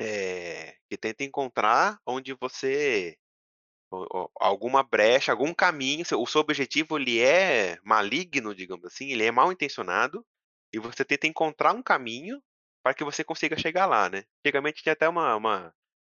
[0.00, 3.16] eh, que tenta encontrar onde você
[4.40, 9.52] alguma brecha, algum caminho, o seu objetivo ele é maligno, digamos assim, ele é mal
[9.52, 10.24] intencionado,
[10.72, 12.42] e você tenta encontrar um caminho
[12.82, 14.24] para que você consiga chegar lá, né.
[14.40, 15.74] Antigamente tinha até uma uma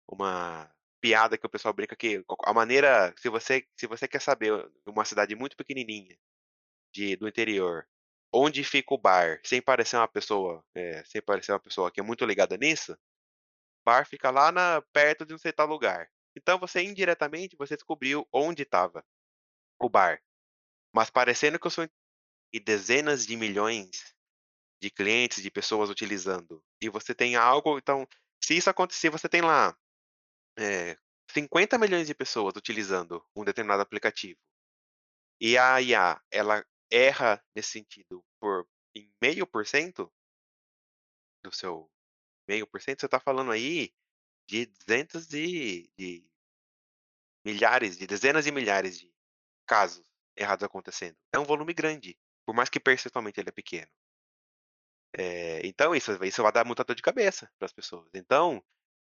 [0.08, 0.70] uma
[1.02, 4.52] piada que o pessoal brinca que a maneira se você se você quer saber
[4.86, 6.16] uma cidade muito pequenininha,
[6.94, 7.86] de do interior,
[8.32, 12.04] onde fica o bar, sem parecer uma pessoa, eh, sem parecer uma pessoa que é
[12.04, 12.96] muito ligada nisso,
[13.84, 16.08] bar fica lá na perto de sei tal lugar.
[16.36, 19.04] Então você indiretamente, você descobriu onde estava
[19.80, 20.22] o bar,
[20.94, 21.88] mas parecendo que eu sou
[22.52, 24.14] e dezenas de milhões
[24.82, 28.06] de clientes, de pessoas utilizando, e você tem algo então,
[28.44, 29.76] se isso acontecer, você tem lá,
[30.58, 30.96] eh,
[31.30, 34.38] 50.000.000 de pessoas utilizando um determinado aplicativo
[35.40, 40.12] e a IA, ela erra nesse sentido por em meio por cento
[41.44, 41.90] do seu
[42.48, 43.92] meio por cento, você está falando aí
[44.48, 46.26] de 200 de de
[47.44, 49.12] milhares, de dezenas de milhares de
[49.66, 50.04] casos
[50.36, 51.16] errados acontecendo.
[51.34, 53.90] É um volume grande, por mais que percentualmente ele é pequeno.
[55.14, 58.08] Eh, então isso isso vai dar muita dor de cabeça para as pessoas.
[58.14, 58.62] Então,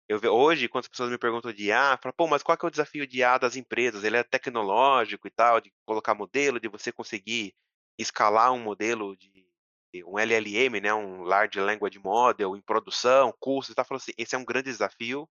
[0.09, 2.71] eu hoje quando as pessoas me perguntam de IA, fala: "Pô, mas qual é o
[2.71, 4.05] desafio de IA das empresas?
[4.05, 7.55] Ele é tecnológico e tal, de colocar modelo, de você conseguir
[7.99, 9.47] escalar um modelo de
[10.07, 13.33] um LLM, né, um Large Language Model em produção,
[13.75, 15.29] tal", eu falo assim: "Esse é um grande desafio,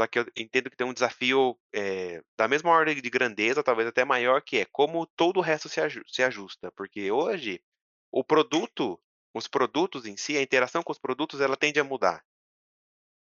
[0.00, 3.88] só que eu entendo que tem um desafio, eh, da mesma ordem de grandeza, talvez
[3.88, 5.80] até maior, que é como todo o resto se
[6.24, 7.62] ajusta", porque hoje,
[8.12, 9.00] o produto
[9.34, 12.22] os produtos em si, a interação com os produtos, ela tende a mudar.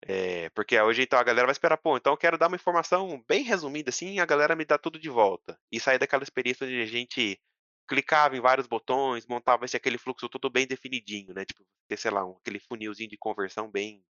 [0.08, 3.22] Eh, porque hoje então a galera vai esperar: "Pô, então eu quero dar uma informação
[3.28, 6.80] bem resumida, assim, a galera me dá tudo de volta", e sair daquela experiência onde
[6.82, 7.40] a gente
[7.88, 11.64] clicava em vários botões, montava esse aquele fluxo tudo bem definidinho, né, tipo,
[11.96, 14.02] sei lá, um aquele funilzinho de conversão bem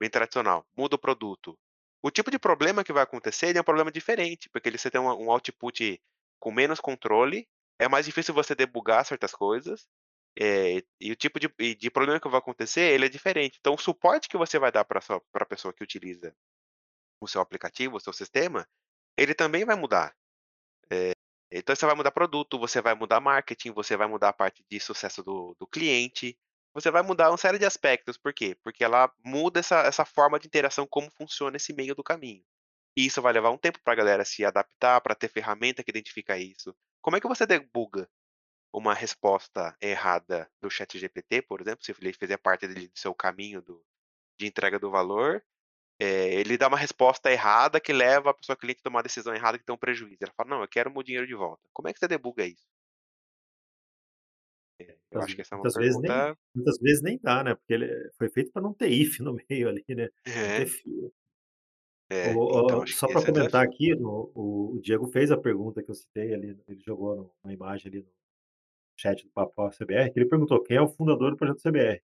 [0.00, 0.66] bem tradicional.
[0.76, 1.58] Muda o produto.
[2.02, 5.00] O tipo de problema que vai acontecer, é um problema diferente, porque ele você tem
[5.00, 6.00] um um output
[6.40, 9.86] com menos controle, é mais difícil você debugar certas coisas,
[10.38, 13.58] eh, e o tipo de de problema que vai acontecer, ele é diferente.
[13.60, 16.34] Então o suporte que você vai dar sua pra pessoa que utiliza
[17.20, 18.68] o seu aplicativo, o seu sistema,
[19.18, 20.14] ele também vai mudar.
[20.90, 21.12] Eh,
[21.52, 24.80] então você vai mudar produto, você vai mudar marketing, você vai mudar a parte de
[24.80, 26.38] sucesso do do cliente,
[26.74, 28.56] você vai mudar uma série de aspectos, por quê?
[28.64, 32.44] Porque ela muda essa essa forma de interação, como funciona esse meio do caminho.
[32.96, 36.38] E isso vai levar um tempo pra galera se adaptar, pra ter ferramenta que identifica
[36.38, 36.74] isso.
[37.02, 38.08] Como é que você debuga
[38.74, 43.62] uma resposta errada do ChatGPT, por exemplo, se ele fizer parte dele do seu caminho
[43.62, 43.84] do
[44.38, 45.44] de entrega do valor,
[46.00, 49.34] eh, ele dá uma resposta errada que leva a pessoa cliente a tomar uma decisão
[49.34, 51.62] errada que tem um prejuízo, ela fala: "Não, eu quero o meu dinheiro de volta".
[51.74, 52.64] Como é que você debuga isso?
[54.80, 57.42] É, eu acho que essa é uma muitas vezes nem pergunta muitas vezes nem dá,
[57.42, 60.74] né, porque ele foi feito pra não ter if no meio ali, né, É.
[62.10, 65.30] É, então O o acho só esse é comentar aqui, no o o Diego fez
[65.30, 68.08] a pergunta que eu citei ali, ele jogou no uma imagem ali no
[68.96, 72.02] chat do Papo CBR, que ele perguntou: "Quem é o fundador do projeto CBR?".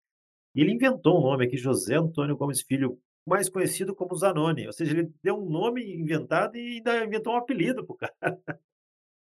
[0.57, 4.73] E ele inventou um nome aqui, José Antônio Gomes Filho, mais conhecido como Zanoni, ou
[4.73, 8.15] seja, ele deu um nome inventado e ainda inventou um apelido para o cara.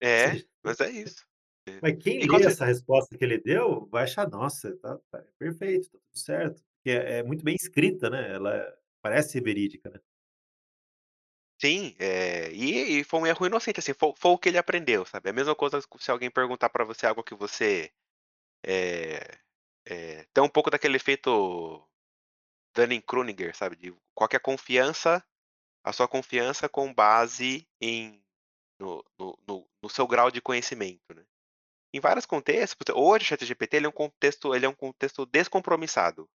[0.01, 1.27] É, seja, mas é isso.
[1.69, 1.83] É.
[1.83, 5.25] mas quem E lê você essa resposta que ele deu, vai achar: "Nossa, tá tá
[5.39, 10.01] perfeito, tá tudo certo", porque é é muito bem escrita, né, ela Parece verídica, né.
[11.63, 15.05] Sim, eh, e e foi um erro inocente, assim, foi foi o que ele aprendeu,
[15.05, 15.29] sabe.
[15.29, 17.93] É a mesma coisa se alguém perguntar pra você algo que você,
[18.65, 19.21] eh
[19.87, 21.83] eh, tem um pouco daquele efeito
[22.77, 25.25] Dunning-Kruger, sabe, de qual que é a confiança
[25.85, 28.23] a sua confiança com base em
[28.81, 31.25] no no no no seu grau de conhecimento, né.
[31.95, 36.29] Em vários contextos, hoje o ChatGPT ele é um contexto ele é um contexto descompromissado,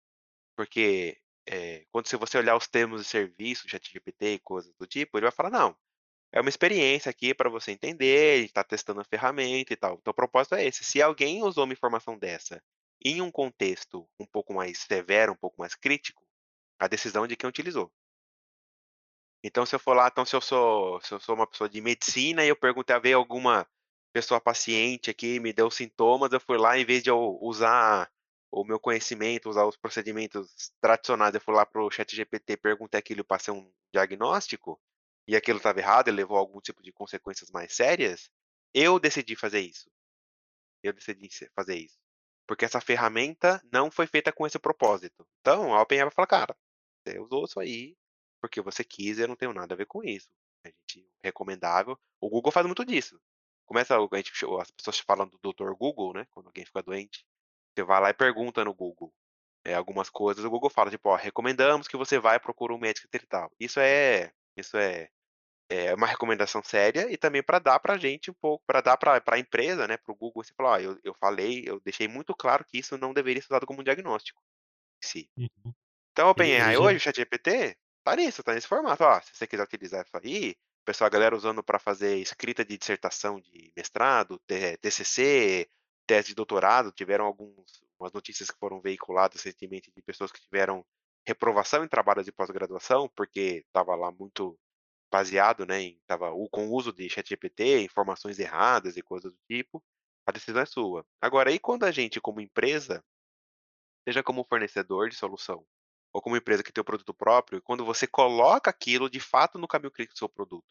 [0.58, 5.18] porque, eh, quando se você olhar os termos de serviço, ChatGPT e coisas do tipo,
[5.18, 5.76] ele vai falar: "Não,
[6.34, 9.96] é uma experiência aqui pra você entender, a gente tá testando a ferramenta e tal".
[10.02, 12.64] Então o propósito é esse, se alguém usou uma informação dessa
[13.06, 16.24] em um contexto um pouco mais severo, um pouco mais crítico,
[16.80, 17.92] a decisão é de quem utilizou.
[19.44, 21.82] Então se eu for lá então se eu sou se eu sou uma pessoa de
[21.82, 23.68] medicina e eu perguntei veio alguma
[24.14, 28.10] pessoa paciente aqui me deu sintomas, eu fui lá em vez de eu usar
[28.54, 33.26] o meu conhecimento, usar os procedimentos tradicionais, eu fui lá para o ChatGPT, perguntei aquilo,
[33.26, 34.80] passei um diagnóstico,
[35.28, 38.30] e aquilo estava errado e levou a algum tipo de consequências mais sérias,
[38.74, 39.90] eu decidi fazer isso.
[40.84, 41.98] Eu decidi fazer isso.
[42.48, 45.26] Porque essa ferramenta não foi feita com esse propósito.
[45.40, 46.58] Então a OpenAI vai falar: "Cara,
[47.08, 47.96] você usou isso aí,
[48.42, 50.30] porque você quis eu não tenho nada a ver com isso.
[50.66, 53.20] A gente recomendável" o Google faz muito disso.
[53.66, 57.26] Começa a gente as pessoas falam do doutor Google, né, quando alguém fica doente,
[57.76, 59.14] você vai lá e pergunta no Google,
[59.66, 62.80] eh, algumas coisas, o Google fala tipo: "Ó, recomendamos que você vá e procure um
[62.80, 63.52] médico e tal".
[63.60, 65.10] Isso é isso é
[65.70, 69.22] é uma recomendação séria e também pra dar pra gente um pouco pra dar pra
[69.22, 72.36] pra empresa, né, para o Google, você falar: "Ó, eu eu falei, eu deixei muito
[72.36, 74.42] claro que isso não deveria ser usado como um diagnóstico,
[75.04, 75.30] em si".
[75.38, 75.74] Uhum.
[76.12, 79.64] Então a OpenAI hoje, o ChatGPT, tá nisso, tá nesse formato, ó, se você quiser
[79.64, 80.56] utilizar isso aí,
[80.86, 85.70] pessoal a galera usando pra fazer escrita de dissertação de mestrado, TCC,
[86.06, 90.86] tese de doutorado, tiveram alguns umas notícias que foram veiculadas recentemente de pessoas que tiveram
[91.26, 94.60] reprovação em trabalhos de pós-graduação, porque estava lá muito
[95.12, 99.82] baseado, né, estava com o uso de ChatGPT, informações erradas e coisas do tipo,
[100.26, 101.06] a decisão é sua.
[101.22, 103.04] Agora e quando a gente como empresa
[104.06, 105.66] seja como fornecedor de solução,
[106.12, 109.68] ou como empresa que tem o produto próprio, quando você coloca aquilo de fato no
[109.68, 110.66] caminho crítico do seu produto,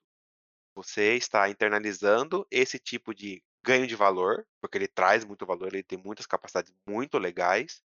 [0.75, 5.83] você está internalizando esse tipo de ganho de valor, porque ele traz muito valor, ele
[5.83, 7.83] tem muitas capacidades muito legais,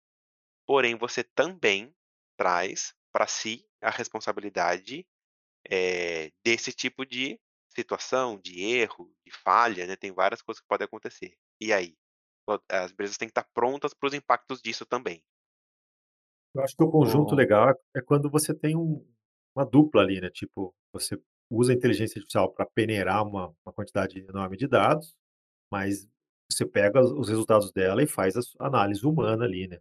[0.68, 1.94] porém você também
[2.38, 5.06] traz pra si a responsabilidade,
[5.70, 10.86] eh, desse tipo de situação, de erro, de falha, né, tem várias coisas que podem
[10.86, 11.36] acontecer.
[11.62, 11.96] E aí?
[12.70, 15.24] As empresas têm que estar prontas para os impactos disso também.
[16.56, 19.06] Eu acho que o conjunto legal é quando você tem um
[19.56, 21.16] uma dupla ali, né, tipo, você
[21.50, 25.16] usa a inteligência artificial pra peneirar uma uma quantidade enorme de dados,
[25.74, 26.08] mas
[26.52, 29.80] você pega os os resultados dela e faz a análise humana ali, né.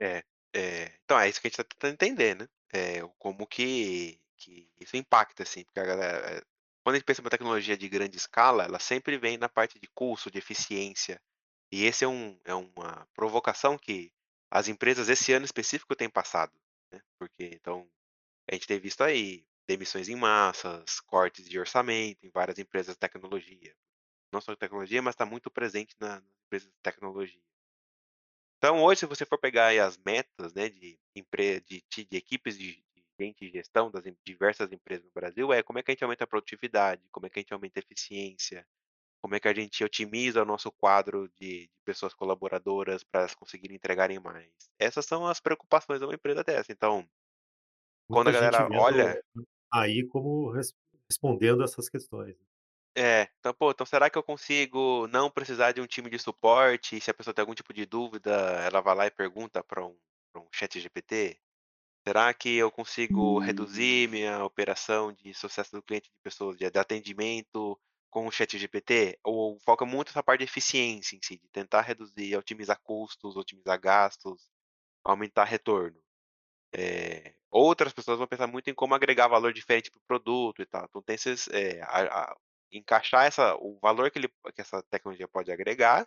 [0.00, 4.20] É, é, então é isso que a gente tá tentando entender, né, eh, como que
[4.36, 6.42] que isso impacta, assim, porque a galera, eh,
[6.82, 9.78] quando a gente pensa em uma tecnologia de grande escala, ela sempre vem na parte
[9.80, 11.20] de custo, de eficiência,
[11.72, 14.12] e esse é um é uma provocação que
[14.50, 16.52] as empresas esse ano específico têm passado,
[16.92, 17.88] né, porque então,
[18.50, 23.00] a gente tem visto aí demissões em massas, cortes de orçamento em várias empresas de
[23.00, 23.74] tecnologia,
[24.34, 27.42] não só de tecnologia, mas tá muito presente na empresas de tecnologia.
[28.58, 32.82] Então hoje se você for pegar as metas, né, de de de equipes de
[33.20, 36.24] gente de gestão das diversas empresas no Brasil, é como é que a gente aumenta
[36.24, 38.66] a produtividade, como é que a gente aumenta a eficiência,
[39.22, 43.34] como é que a gente otimiza o nosso quadro de de pessoas colaboradoras pra elas
[43.34, 44.52] conseguirem entregarem mais.
[44.78, 47.08] Essas são as preocupações de uma empresa dessa, então
[48.10, 49.18] quando a Muita galera olha
[49.72, 50.72] aí como res
[51.10, 52.36] respondendo essas questões.
[52.96, 56.96] É, então, pô, então será que eu consigo não precisar de um time de suporte,
[56.96, 58.30] e se a pessoa tem algum tipo de dúvida,
[58.64, 59.98] ela vai lá e pergunta pra um
[60.36, 61.38] um ChatGPT?
[62.06, 66.78] Será que eu consigo reduzir minha operação de sucesso do cliente de pessoas de de
[66.78, 67.80] atendimento
[68.10, 69.18] com o ChatGPT?
[69.24, 73.80] Ou foca muito essa parte de eficiência em si, de tentar reduzir, otimizar custos, otimizar
[73.80, 74.50] gastos,
[75.04, 76.00] aumentar retorno?
[76.74, 80.66] Eh, outras pessoas vão pensar muito em como agregar valor diferente para o produto e
[80.66, 82.36] tal, então tem esses, eh, a a
[82.78, 86.06] encaixar essa o valor que ele que essa tecnologia pode agregar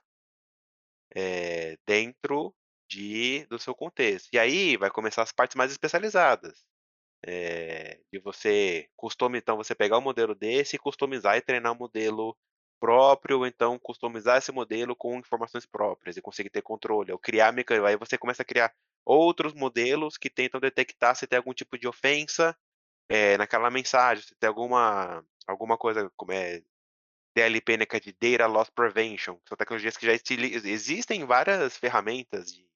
[1.15, 2.53] eh, dentro
[2.89, 4.29] de do seu contexto.
[4.33, 6.65] E aí vai começar as partes mais especializadas,
[7.25, 12.37] eh, de você customi então você pegar um modelo desse customizar e treinar um modelo
[12.79, 17.53] próprio, ou então customizar esse modelo com informações próprias e conseguir ter controle, ou criar
[17.87, 18.73] aí você começa a criar
[19.05, 22.55] outros modelos que tentam detectar se tem algum tipo de ofensa,
[23.09, 26.63] eh, naquela mensagem, se tem alguma alguma coisa como é
[27.35, 32.51] DLP, né, que é de Data Loss Prevention, são tecnologias que já existem várias ferramentas
[32.53, 32.67] de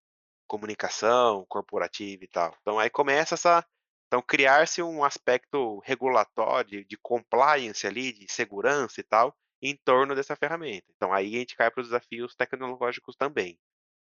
[0.47, 2.55] comunicação corporativa e tal.
[2.61, 3.65] Então aí começa essa
[4.07, 10.35] Então criar-se um aspecto regulatório, de compliance ali, de segurança e tal, em torno dessa
[10.35, 10.87] ferramenta.
[10.95, 13.59] Então aí a gente cai para os desafios tecnológicos também.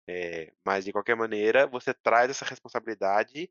[0.08, 3.50] Eh, mas de qualquer maneira, você traz essa responsabilidade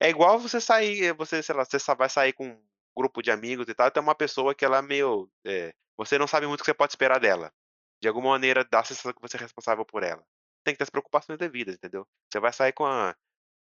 [0.00, 2.60] é igual você sair você, sei lá, você vai sair com
[2.98, 6.26] grupo de amigos e tal, tem uma pessoa que ela é meio, eh, você não
[6.26, 7.52] sabe muito o que você pode esperar dela.
[8.00, 10.24] De alguma maneira dá a sensação que você é responsável por ela.
[10.64, 12.06] Tem que ter as preocupações devidas, entendeu?
[12.30, 13.16] Você vai sair com a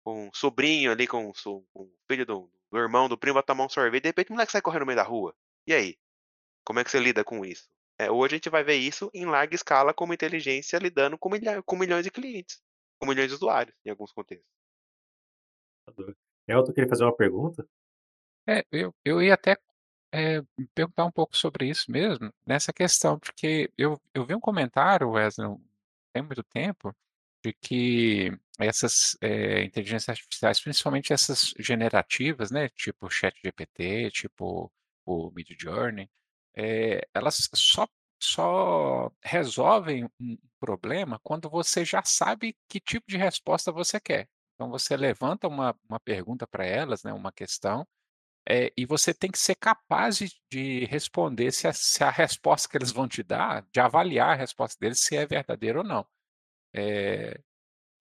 [0.04, 3.66] com um sobrinho ali, com com o filho do do irmão, do primo, vai tomar
[3.66, 5.36] um sorvete, de repente o moleque sai correndo no meio da rua.
[5.66, 5.98] E aí?
[6.64, 7.68] Como é que você lida com isso?
[8.00, 11.64] Eh, hoje a gente vai ver isso em larga escala como inteligência lidando com milha
[11.64, 12.62] com milhões de clientes,
[13.00, 14.48] com milhões de usuários, em alguns contextos.
[16.48, 17.68] Elton queria fazer uma pergunta?
[18.52, 19.56] É, eu eu ia até,
[20.14, 20.42] eh,
[20.76, 25.48] perguntar um pouco sobre isso mesmo, nessa questão, porque eu eu vi um comentário, Wesley,
[25.48, 25.62] não
[26.14, 26.96] tem muito tempo,
[27.46, 34.72] de que essas, eh, inteligências artificiais, principalmente essas generativas, né, tipo ChatGPT, tipo
[35.06, 36.10] o Midjourney,
[36.58, 37.88] eh, elas só
[38.22, 44.30] só resolvem um problema quando você já sabe que tipo de resposta você quer.
[44.56, 47.88] Então você levanta uma uma pergunta para elas, né, uma questão,
[48.50, 52.70] eh, e você tem que ser capaz de de responder se a se a resposta
[52.70, 56.08] que eles vão te dar, de avaliar a resposta deles se é verdadeira ou não.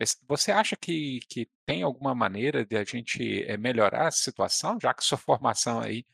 [0.01, 4.79] Esse você acha que que tem alguma maneira de a gente, eh, melhorar a situação,
[4.81, 6.05] já que sua formação aí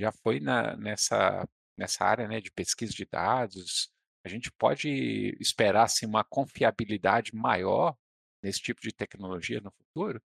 [0.00, 3.90] já foi na nessa nessa área, né, de pesquisa de dados,
[4.24, 7.96] a gente pode esperar, assim, uma confiabilidade maior
[8.42, 10.20] nesse tipo de tecnologia no futuro?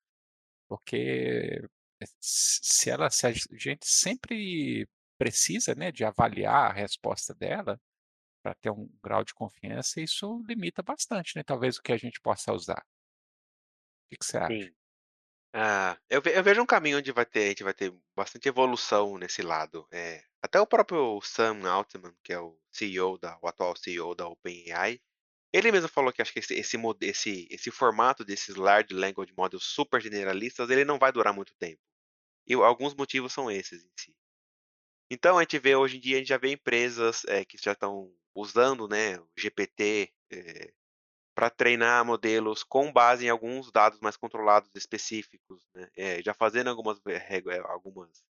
[0.69, 1.63] Porque
[2.20, 4.88] se ela se a gente sempre
[5.18, 7.80] precisa, né, de avaliar a resposta dela,
[8.42, 12.20] para ter um grau de confiança, isso limita bastante, né, talvez o que a gente
[12.22, 12.84] possa usar.
[14.09, 14.51] Que que você acha?
[14.51, 14.74] Sim.
[15.55, 18.48] Ah, eu ve eu vejo um caminho onde vai ter a gente vai ter bastante
[18.48, 23.48] evolução nesse lado, eh, até o próprio Sam Altman, que é o CEO da o
[23.48, 25.01] atual CEO da OpenAI,
[25.53, 29.64] ele mesmo falou que acho que esse esse esse esse formato desses large language models
[29.64, 31.80] super generalistas, ele não vai durar muito tempo.
[32.51, 34.16] E alguns motivos são esses em si.
[35.11, 37.72] Então a gente vê hoje em dia, a gente já vê empresas, eh, que já
[37.72, 40.72] estão usando, né, o GPT, eh,
[41.34, 46.70] pra treinar modelos com base em alguns dados mais controlados específicos, né, eh, já fazendo
[46.70, 47.01] algumas
[47.66, 48.24] algumas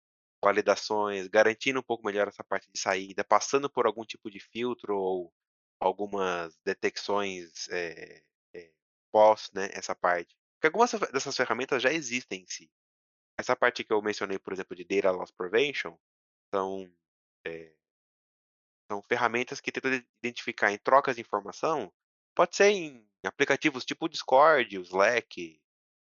[0.44, 4.96] validações, garantindo um pouco melhor essa parte de saída, passando por algum tipo de filtro
[4.98, 5.32] ou
[5.80, 8.22] algumas detecções, eh,
[9.12, 10.36] pós, né, essa parte.
[10.56, 12.70] Porque algumas dessa dessas ferramentas já existem em si.
[13.40, 15.96] Essa parte que eu mencionei, por exemplo, de Data Loss Prevention,
[16.54, 16.92] são,
[17.46, 17.74] eh
[18.90, 21.92] são ferramentas que tentam identificar em trocas de informação,
[22.34, 25.60] pode ser em aplicativos tipo o Discord, o Slack,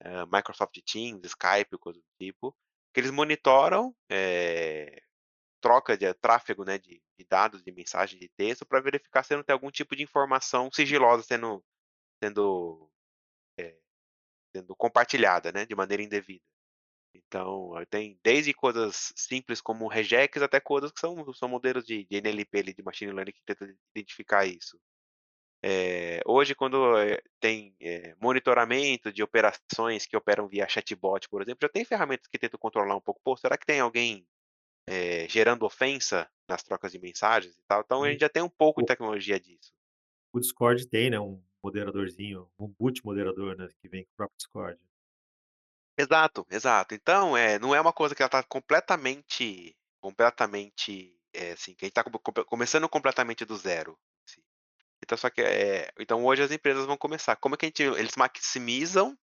[0.03, 2.55] hã, Microsoft Teams, Skype, coisa do tipo,
[2.93, 5.01] que eles monitoram, eh,
[5.61, 9.43] troca de tráfego, né, de de dados, de mensagem de texto, pra verificar se não
[9.43, 11.63] tem algum tipo de informação sigilosa sendo
[12.23, 12.91] sendo,
[13.59, 13.79] eh,
[14.55, 16.41] sendo compartilhada, né, de maneira indevida.
[17.27, 22.17] Então, tem desde coisas simples como regex, até coisas que são são modelos de de
[22.17, 24.79] NLP de machine learning, que tentam identificar isso.
[25.63, 31.59] Eh, hoje quando, eh, tem, eh, monitoramento de operações que operam via chatbot, por exemplo,
[31.63, 34.27] já tem ferramentas que tentam controlar um pouco, "Pô, será que tem alguém,
[35.29, 37.81] gerando ofensa nas trocas de mensagens e tal?".
[37.81, 39.73] Então a gente já tem um pouco de tecnologia disso.
[40.31, 44.37] o Discord tem, né, um moderadorzinho, um boot moderador, né, que vem com o próprio
[44.37, 44.79] Discord.
[45.97, 46.93] Exato, exato.
[46.93, 51.87] Então, eh, não é uma coisa que ela tá completamente completamente, eh, assim, que a
[51.87, 54.41] gente tá come come começando completamente do zero, assim.
[55.03, 57.83] Então só que, eh, então hoje as empresas vão começar como é que a gente
[57.83, 59.17] eles maximizam,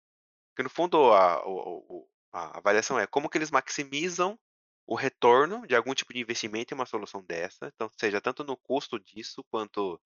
[0.52, 1.44] porque no fundo a
[2.34, 4.40] a avaliação é como que eles maximizam
[4.88, 8.58] o retorno de algum tipo de investimento em uma solução dessa, então seja tanto no
[8.58, 10.00] custo disso quanto,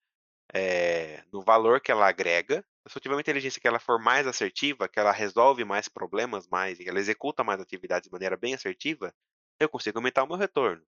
[0.54, 2.66] eh, no valor que ela agrega.
[2.88, 6.48] Se eu tiver uma inteligência que ela for mais assertiva, que ela resolve mais problemas,
[6.48, 9.14] mais ela executa mais atividades de maneira bem assertiva,
[9.60, 10.84] eu consigo aumentar o meu retorno.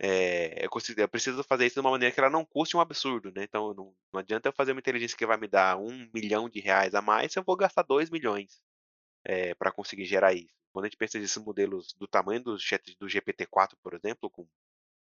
[0.00, 2.80] Eh, eu consigo eu preciso fazer isso de uma maneira que ela não custe um
[2.80, 6.94] absurdo, né, então não não adianta eu fazer uma inteligência que vai me dar R$1.000.000
[6.94, 8.62] a mais se eu vou gastar R$2.000.000,
[9.24, 10.54] eh, pra conseguir gerar isso.
[10.72, 12.56] Quando a gente pensa nesses modelos do tamanho do
[13.00, 14.48] do GPT-4, por exemplo, com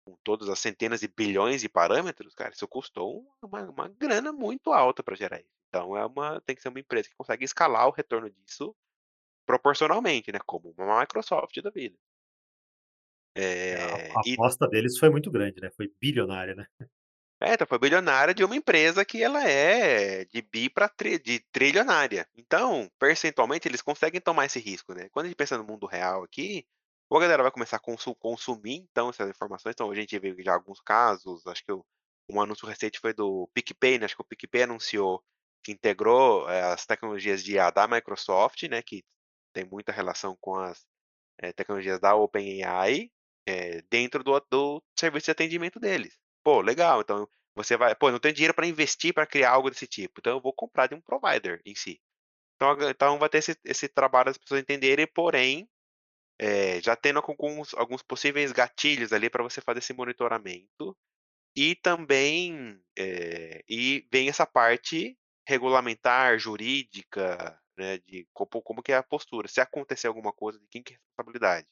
[0.05, 4.71] com todas as centenas de bilhões de parâmetros, cara, isso custou uma uma grana muito
[4.73, 5.58] alta pra gerar isso.
[5.69, 8.75] Então é uma tem que ser uma empresa que consegue escalar o retorno disso
[9.45, 11.97] proporcionalmente, né, como uma Microsoft da vida.
[13.35, 16.65] É, a Eh, a e aposta deles foi muito grande, né, foi bilionária, né.
[17.41, 20.91] É, então foi bilionária de uma empresa que ela é de bi para
[21.23, 22.27] de trilionária.
[22.35, 25.07] Então, percentualmente, eles conseguem tomar esse risco, né.
[25.09, 26.65] Quando a gente pensa no mundo real aqui,
[27.09, 30.35] ou a galera vai começar a consu consumir, então, essas informações, então a gente vê
[30.43, 31.85] já alguns casos, acho que o
[32.29, 35.23] um anúncio recente foi do PicPay, né, acho que o PicPay anunciou
[35.63, 39.03] que integrou, eh, as tecnologias de IA da Microsoft, né, que
[39.53, 40.85] tem muita relação com as,
[41.41, 43.11] eh, tecnologias da OpenAI,
[43.47, 46.17] eh, dentro do do serviço de atendimento deles.
[46.43, 49.87] Pô, legal, então você vai pô, não tenho dinheiro para investir para criar algo desse
[49.87, 51.99] tipo, então eu vou comprar de um provider em si.
[52.57, 55.69] Então então vai ter esse esse trabalho das pessoas entenderem, porém,
[56.39, 60.97] eh, já tendo alguns alguns possíveis gatilhos ali para você fazer esse monitoramento,
[61.55, 65.17] e também, eh, e vem essa parte
[65.49, 70.67] regulamentar, jurídica, né, de como como que é a postura, se acontecer alguma coisa, de
[70.69, 71.67] quem que é a responsabilidade.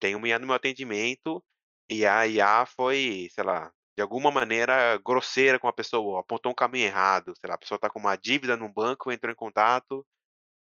[0.00, 1.44] Tem uma IA no meu atendimento,
[1.90, 6.56] e a IA foi, sei lá, de alguma maneira grosseira com a pessoa, apontou um
[6.56, 10.06] caminho errado, sei lá, a pessoa está com uma dívida num banco, entrou em contato,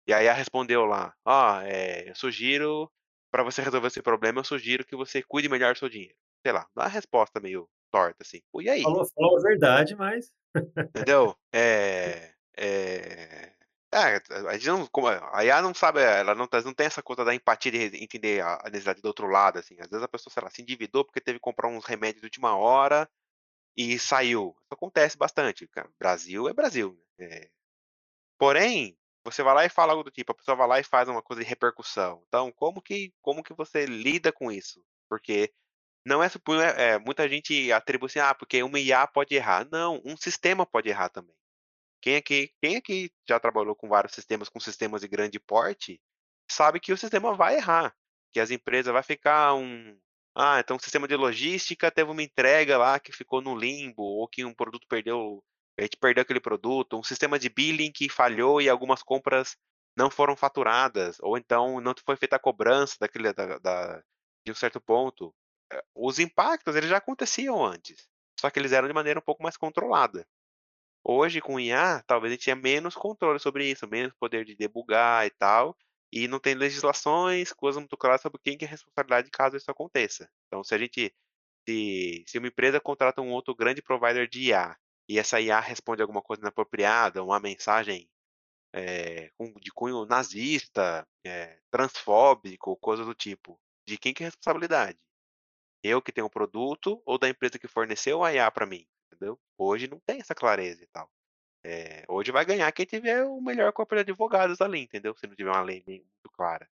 [0.08, 2.91] e a IA respondeu lá: "Ó, eh, eu sugiro
[3.32, 6.16] para você resolver esse problema, eu sugiro que você cuide melhor do seu dinheiro".
[6.45, 8.41] Sei lá, dá uma resposta meio torta, assim.
[8.62, 8.91] E aí?
[8.91, 10.34] Falou falou a verdade, mas
[10.95, 11.36] Entendeu?
[11.51, 13.54] Eh eh,
[13.93, 17.04] é, a gente não como a IA não sabe, ela não tá não tem essa
[17.04, 20.08] coisa da empatia de entender a a necessidade do outro lado, assim, às vezes a
[20.08, 23.10] pessoa, sei lá, se endividou porque teve que comprar uns remédios de última hora
[23.78, 24.56] e saiu.
[24.64, 25.89] Isso acontece bastante, cara.
[25.99, 26.97] Brasil é Brasil.
[27.20, 27.49] Eh,
[28.38, 31.08] porém, você vai lá e fala algo do tipo, a pessoa vai lá e faz
[31.10, 32.24] uma coisa de repercussão.
[32.28, 34.84] Então, como que como que você lida com isso?
[35.10, 35.54] Porque
[36.06, 39.68] não é supo eh, muita gente atribui assim: "Ah, porque uma IA pode errar".
[39.72, 41.36] Não, um sistema pode errar também.
[42.04, 46.01] Quem aqui quem aqui já trabalhou com vários sistemas, com sistemas de grande porte,
[46.51, 47.95] sabe que o sistema vai errar,
[48.34, 49.97] que as empresas vai ficar um
[50.36, 54.28] ah, então o sistema de logística teve uma entrega lá que ficou no limbo, ou
[54.28, 55.41] que um produto perdeu
[55.80, 59.56] a gente perdeu aquele produto, um sistema de billing que falhou e algumas compras
[59.97, 64.04] não foram faturadas, ou então não foi feita a cobrança daquele da da
[64.45, 65.34] de um certo ponto.
[65.72, 69.43] Eh, os impactos eles já aconteciam antes, só que eles eram de maneira um pouco
[69.43, 70.28] mais controlada.
[71.04, 75.26] Hoje com IA, talvez a gente tenha menos controle sobre isso, menos poder de debugar
[75.26, 75.78] e tal,
[76.12, 79.70] e não tem legislações, coisas muito claras sobre quem que é a responsabilidade caso isso
[79.72, 80.30] aconteça.
[80.47, 81.14] Então se a gente
[81.68, 84.78] se se uma empresa contrata um outro grande provider de IA,
[85.10, 88.10] e essa IA responde alguma coisa inapropriada, uma mensagem,
[89.38, 94.97] com de cunho nazista, eh, transfóbico, coisa do tipo, de quem que é a responsabilidade?
[95.84, 98.86] Eu que tenho o produto ou da empresa que forneceu a IA para mim,
[99.24, 99.39] entendeu?
[99.57, 101.09] Hoje não tem essa clareza e tal.
[101.65, 105.15] Eh, hoje vai ganhar quem tiver o melhor corpo de advogados ali, entendeu?
[105.17, 106.69] Se não tiver uma lei muito clara.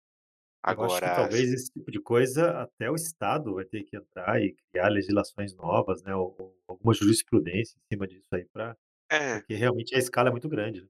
[0.64, 4.90] Agora talvez esse tipo de coisa até o Estado vai ter que entrar e criar
[4.90, 8.76] legislações novas, né, ou ou alguma jurisprudência em cima disso aí pra
[9.10, 10.88] é, porque realmente a escala é muito grande, né.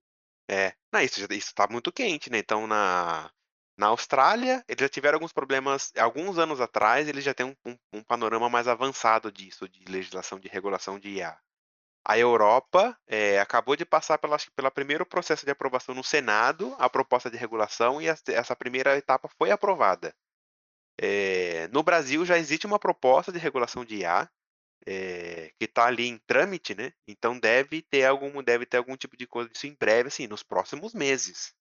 [0.50, 0.74] é.
[0.92, 3.32] Não, isso isso tá muito quente, né, então na
[3.80, 7.78] na Austrália, eles já tiveram alguns problemas alguns anos atrás, eles já têm um um
[8.00, 11.40] um panorama mais avançado disso, de legislação de regulação de IA.
[12.10, 16.90] A Europa, eh, acabou de passar pela pela primeiro processo de aprovação no Senado, a
[16.90, 20.16] proposta de regulação e essa primeira etapa foi aprovada.
[21.02, 24.30] Eh, no Brasil já existe uma proposta de regulação de IA,
[24.88, 29.18] eh, que está ali em trâmite, né, então deve ter algum deve ter algum tipo
[29.18, 31.54] de coisa disso em breve, assim, nos próximos meses,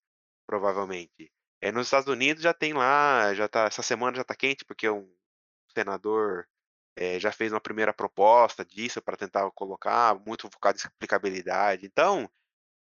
[0.46, 1.30] provavelmente.
[1.62, 4.88] Eh, nos Estados Unidos já tem lá já tá essa semana já está quente, porque
[4.90, 5.08] um
[5.76, 6.46] senador
[6.96, 11.86] eh, já fez uma primeira proposta disso para tentar colocar, muito focado em explicabilidade.
[11.86, 12.30] Então,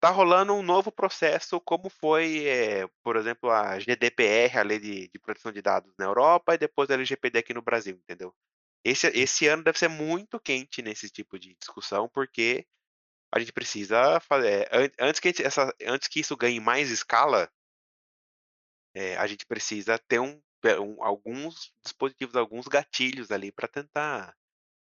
[0.01, 5.09] tá rolando um novo processo, como foi, eh, por exemplo, a GDPR, a Lei de
[5.09, 8.35] de Proteção de Dados na Europa, e depois a LGPD aqui no Brasil, entendeu?
[8.85, 12.67] Esse esse ano deve ser muito quente nesse tipo de discussão, porque
[13.35, 16.91] a gente precisa fa eh, an antes que gente essa antes que isso ganhe mais
[16.91, 17.51] escala,
[18.95, 20.41] eh, a gente precisa ter um
[21.01, 24.37] alguns dispositivos, alguns gatilhos ali para tentar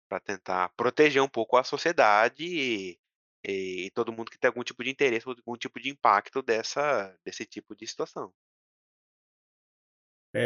[0.10, 3.00] para tentar proteger um pouco a sociedade e
[3.46, 7.46] e todo mundo que tem algum tipo de interesse algum tipo de impacto dessa desse
[7.46, 8.34] tipo de situação.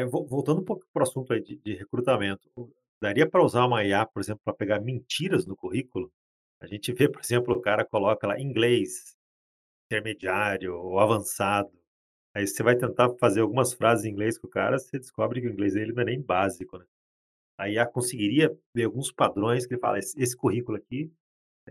[0.09, 2.49] Vo voltando um pouco para o assunto aí de de recrutamento,
[3.01, 6.11] daria para usar uma IA, por exemplo, para pegar mentiras no currículo?
[6.59, 9.15] A gente vê, por exemplo, o cara coloca lá inglês
[9.86, 11.72] intermediário ou avançado,
[12.38, 15.48] aí você vai tentar fazer algumas frases em inglês com o cara, você descobre que
[15.48, 16.86] o inglês dele não é nem básico, né.
[17.60, 21.12] A IA conseguiria ver alguns padrões que ele fala: "Esse esse currículo aqui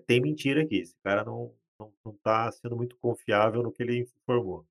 [0.07, 4.01] tem mentira aqui, esse cara não não não tá sendo muito confiável no que ele
[4.01, 4.67] informou".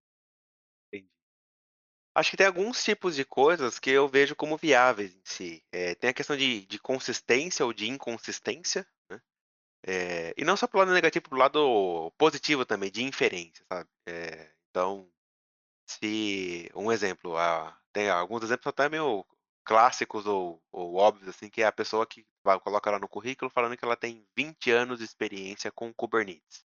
[2.14, 5.66] Acho que tem alguns tipos de coisas que eu vejo como viáveis em si.
[5.72, 9.20] Eh, tem a questão de de consistência ou de inconsistência, né.
[9.88, 13.66] Eh, e não só para o lado negativo, para o lado positivo também, de inferência,
[13.72, 13.89] sabe.
[14.08, 15.12] Eh, então,
[15.88, 19.25] se um exemplo, ah, tem alguns exemplos até meio
[19.65, 23.49] clássicos ou ou óbvios, assim, que é a pessoa que vai coloca lá no currículo
[23.51, 26.65] falando que ela tem 20 anos de experiência com Kubernetes.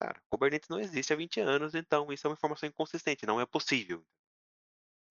[0.00, 3.46] Cara, Kubernetes não existe há 20 anos, então isso é uma informação inconsistente, não é
[3.46, 4.04] possível.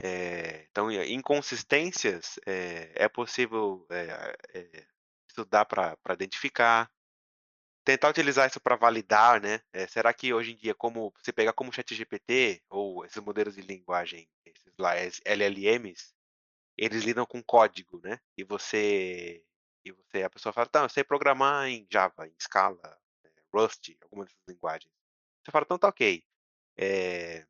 [0.03, 4.87] Eh, então e inconsistências, eh, é possível, eh eh,
[5.29, 6.89] estudar para identificar.
[7.87, 11.51] Tentar utilizar isso para validar, né, eh, será que hoje em dia como você pegar
[11.53, 14.93] como ChatGPT ou esses modelos de linguagem, esses lá
[15.25, 16.13] LLMs,
[16.77, 19.43] eles lidam com código, né, e você
[19.85, 22.79] e você a pessoa fala: "Tá, eu sei programar em Java, em Scala,
[23.25, 24.91] eh, Rust", alguma dessas linguagens.
[25.45, 26.23] Você fala: "Então tá ok,
[26.77, 27.45] eh,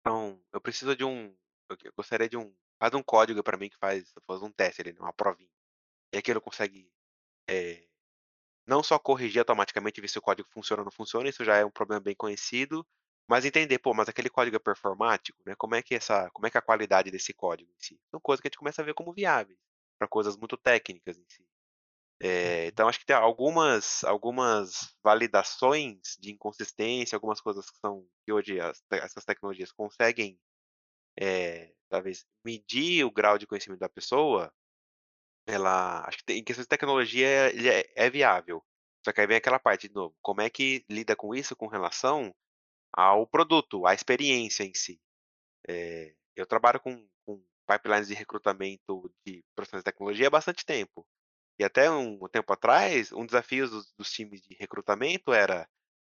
[0.00, 1.36] então eu preciso de um
[1.70, 4.92] eu gostaria de um faz um código para mim que faz faz um teste ali,
[5.00, 5.50] uma provinha".
[6.14, 6.92] E aquilo consegue,
[7.50, 7.87] eh,
[8.68, 11.64] não só corrigir automaticamente ver se o código funciona ou não funciona, isso já é
[11.66, 12.86] um problema bem conhecido,
[13.28, 16.50] mas entender: "Pô, mas aquele código é performático, né, como é que essa como é
[16.50, 18.00] que é a qualidade desse código em si?".
[18.10, 19.58] São coisas que a gente começa a ver como viáveis,
[19.98, 21.46] para coisas muito técnicas em si.
[22.22, 22.58] Uhum.
[22.68, 28.60] então acho que tem algumas algumas validações de inconsistência, algumas coisas que são que hoje
[28.60, 30.38] as essas tecnologias conseguem,
[31.20, 34.52] eh, talvez medir o grau de conhecimento da pessoa,
[35.48, 38.64] ela acho que tem em questão de tecnologia ele é é viável.
[39.04, 41.66] Só que aí vem aquela parte de novo, como é que lida com isso com
[41.68, 42.34] relação
[42.92, 45.00] ao produto, à experiência em si.
[45.68, 51.06] Eh, eu trabalho com com pipelines de recrutamento de profissionais de tecnologia há bastante tempo.
[51.58, 55.68] E até um tempo atrás, um desafio dos dos times de recrutamento era: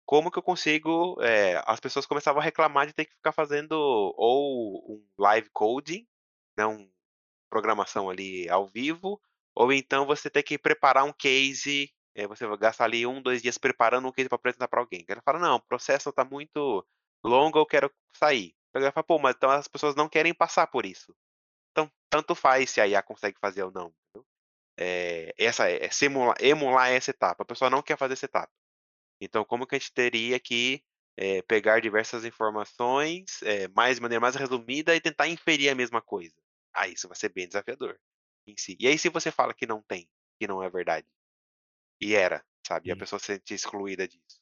[0.06, 3.74] como que eu consigo, eh, as pessoas começavam a reclamar de ter que ficar fazendo
[4.18, 6.08] ou um live coding,
[6.58, 6.90] né, um
[7.50, 9.20] programação ali ao vivo,
[9.56, 13.42] ou então você ter que preparar um case, eh, você vai gastar ali 1, 2
[13.42, 15.06] dias preparando um case para apresentar para alguém.
[15.08, 16.86] Ele fala: "Não, o processo está muito
[17.24, 18.56] longo, eu quero sair".
[18.76, 21.16] Ele fala: "Pô, mas então as pessoas não querem passar por isso".
[21.72, 23.94] Então, tanto faz se a IA consegue fazer ou não.
[24.78, 28.52] Eh, essa é simular emular essa etapa, a pessoa não quer fazer essa etapa.
[29.22, 30.84] Então como que a gente teria que,
[31.18, 36.02] eh, pegar diversas informações, eh, mais de maneira mais resumida e tentar inferir a mesma
[36.02, 36.36] coisa.
[36.76, 38.00] Ah, isso vai ser bem desafiador,
[38.48, 38.78] em si.
[38.80, 40.10] E aí se você fala que não tem,
[40.40, 41.08] que não é verdade?
[42.02, 42.98] E era, sabe, e a Sim.
[42.98, 44.42] pessoa se sente excluída disso.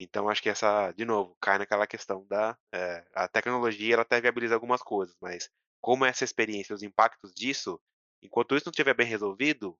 [0.00, 4.20] Então acho que essa de novo, cai naquela questão da, eh, a tecnologia ela até
[4.20, 5.50] viabiliza algumas coisas, mas
[5.82, 7.80] como essa experiência, os impactos disso,
[8.22, 9.78] enquanto isso não estiver bem resolvido,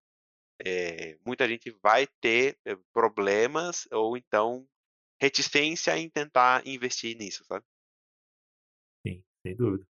[0.64, 4.68] eh, muita gente vai ter, eh, problemas ou então
[5.20, 7.64] reticência em tentar investir nisso, sabe.
[9.04, 9.86] Sim, sem dúvida.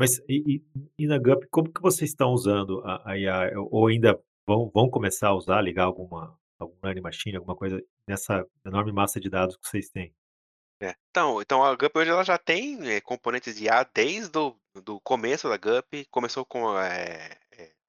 [0.00, 0.64] Mas e e
[0.98, 4.88] e na Gup, como que vocês estão usando a a IA ou ainda vão vão
[4.88, 9.56] começar a usar, ligar alguma algum learning machine, alguma coisa nessa enorme massa de dados
[9.58, 10.14] que vocês têm?
[10.82, 10.94] É.
[11.10, 15.00] Então então a Gup hoje ela já tem, eh, componentes de IA desde o do
[15.00, 17.38] começo da Gup, começou com, eh,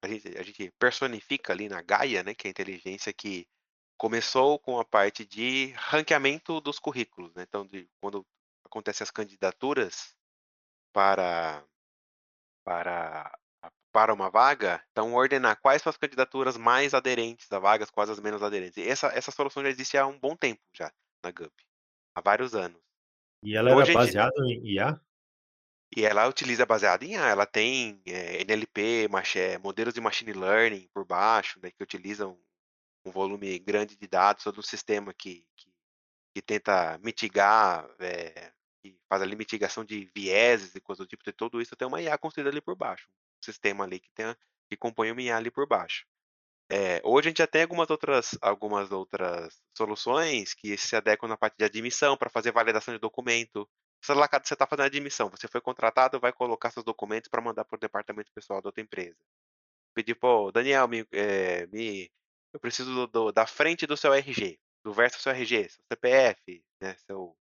[0.02, 3.46] a gente a gente personifica ali na Gaia, né, que é a inteligência que
[3.96, 8.26] começou com a parte de ranqueamento dos currículos, né, então de quando
[8.64, 10.14] acontece as candidaturas
[10.92, 11.64] para
[12.64, 13.32] para
[13.92, 18.20] para uma vaga, então ordenar quais são as candidaturas mais aderentes a vagas, quais as
[18.20, 18.78] menos aderentes.
[18.78, 20.92] E essa essa solução já existe há um bom tempo já,
[21.24, 21.52] na Gup,
[22.16, 22.80] há vários anos.
[23.42, 25.00] E ela era Hoje a gente baseada em IA?
[25.94, 29.08] E ela utiliza baseado em IA, ela tem, eh, NLP,
[29.62, 32.38] modelos de machine learning por baixo, né, que utilizam
[33.06, 35.72] um volume grande de dados, todo um sistema que que
[36.34, 38.52] que tenta mitigar, que
[39.12, 42.16] faz ali mitigação de vieses e coisa do tipo, tem tudo isso tem uma IA
[42.18, 43.08] construída ali por baixo,
[43.42, 44.34] um sistema ali que tem
[44.70, 46.06] que compõe uma IA ali por baixo.
[46.70, 51.36] Eh, hoje a gente já tem algumas outras algumas outras soluções que se adequam na
[51.36, 53.68] parte de admissão para fazer validação de documento.
[54.04, 57.64] Sei lá, você está fazendo admissão, você foi contratado, vai colocar seus documentos para mandar
[57.66, 59.16] para o departamento pessoal da outra empresa.
[59.94, 62.10] Pedir: "Pô, Daniel, me eh, me
[62.52, 65.84] eu preciso do do da frente do seu RG, do verso do seu RG, seu
[65.90, 67.36] CPF, né, seu,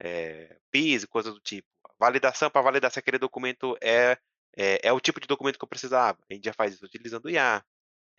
[0.00, 1.68] eh, PIS e coisa do tipo.
[1.98, 4.18] Validação para validar se aquele documento é
[4.56, 6.18] é é o tipo de documento que eu precisava".
[6.30, 7.64] A gente já faz isso utilizando IA.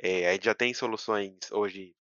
[0.01, 1.95] Eh, a gente já tem soluções hoje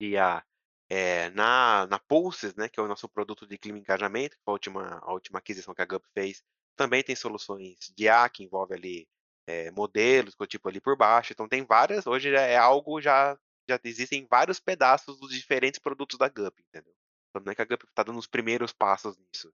[0.00, 0.44] de IA,
[0.90, 4.42] eh, na na Pulses, né, que é o nosso produto de clima e engajamento, que
[4.44, 6.42] foi a última a última aquisição que a Gup fez,
[6.76, 9.08] também tem soluções de IA que envolve ali,
[9.46, 13.38] eh, modelos tipo ali por baixo, então tem várias hoje é algo já
[13.68, 16.94] já existem vários pedaços dos diferentes produtos da Gup, entendeu.
[17.40, 19.52] Não é que a Gup está dando os primeiros passos nisso.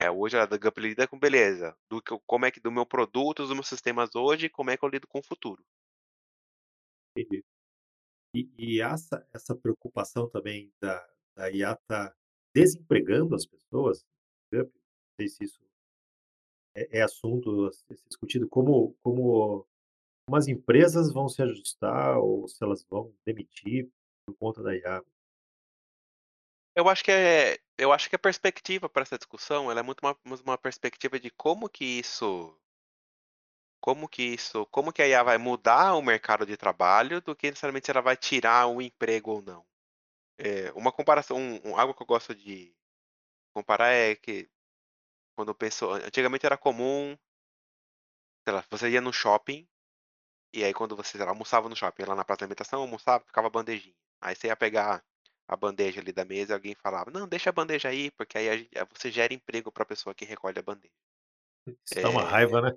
[0.00, 3.42] É, hoje a Gup lida com beleza, do que como é que do meu produto,
[3.42, 5.62] dos meus sistemas hoje, como é que eu lido com o futuro.
[7.16, 7.44] Entendi.
[8.34, 11.06] E e essa essa preocupação também da
[11.36, 12.14] da IA tá
[12.54, 14.04] desempregando as pessoas?
[14.50, 14.72] Eu não
[15.20, 15.60] sei se isso
[16.74, 19.66] é é assunto a ser discutido, como como
[20.32, 23.90] as empresas vão se ajustar ou se elas vão demitir
[24.26, 25.02] por conta da IA.
[26.76, 30.00] Eu acho que é eu acho que a perspectiva para essa discussão, ela é muito
[30.02, 32.54] uma uma perspectiva de como que isso
[33.82, 37.48] como que isso como que a IA vai mudar o mercado de trabalho, do que
[37.48, 39.64] necessariamente se ela vai tirar o emprego ou não.
[40.38, 42.74] Eh, uma comparação um um algo que eu gosto de
[43.54, 44.50] comparar é que
[45.36, 47.16] quando eu penso antigamente era comum
[48.46, 49.68] sei lá, você ia no shopping,
[50.54, 53.24] e aí quando você, lá, almoçava no shopping, ia lá na praça de alimentação, almoçava,
[53.26, 53.96] ficava bandejinha.
[54.22, 55.04] Aí você ia pegar
[55.54, 58.48] a bandeja ali da mesa e alguém falava: "Não, deixa a bandeja aí, porque aí
[58.50, 60.94] a aí você gera emprego para pessoa que recolhe a bandeja".
[61.86, 62.72] Isso dá uma Eh raiva, né.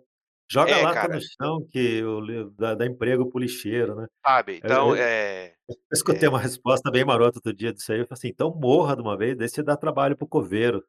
[0.51, 1.21] Joga a é, no cara.
[1.21, 4.07] chão que li dá dá emprego para o lixeiro, né.
[4.25, 7.91] Sabe, Eu então, eu eh eu escutei uma eh resposta bem marota outro dia disso
[7.93, 10.29] aí, eu falei assim: "Então morra de uma vez, daí você dá trabalho para o
[10.29, 10.83] coveiro".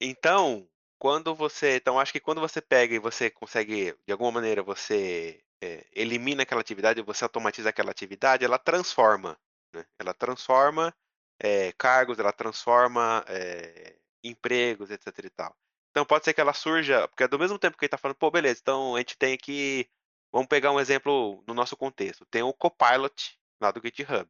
[0.00, 4.62] Então, quando você então acho que quando você pega e você consegue, de alguma maneira
[4.62, 9.38] você, eh, elimina aquela atividade, você automatiza aquela atividade, ela transforma,
[9.74, 10.94] né, ela transforma,
[11.40, 15.56] eh, cargos, ela transforma, eh, empregos, etcétera e tal.
[15.90, 18.16] Então pode ser que ela surja porque é do mesmo tempo que ele tá falando:
[18.18, 19.88] "Pô, beleza, então a gente tem aqui"
[20.32, 24.28] vamos pegar um exemplo no nosso contexto, tem o Copilot lá do GitHub.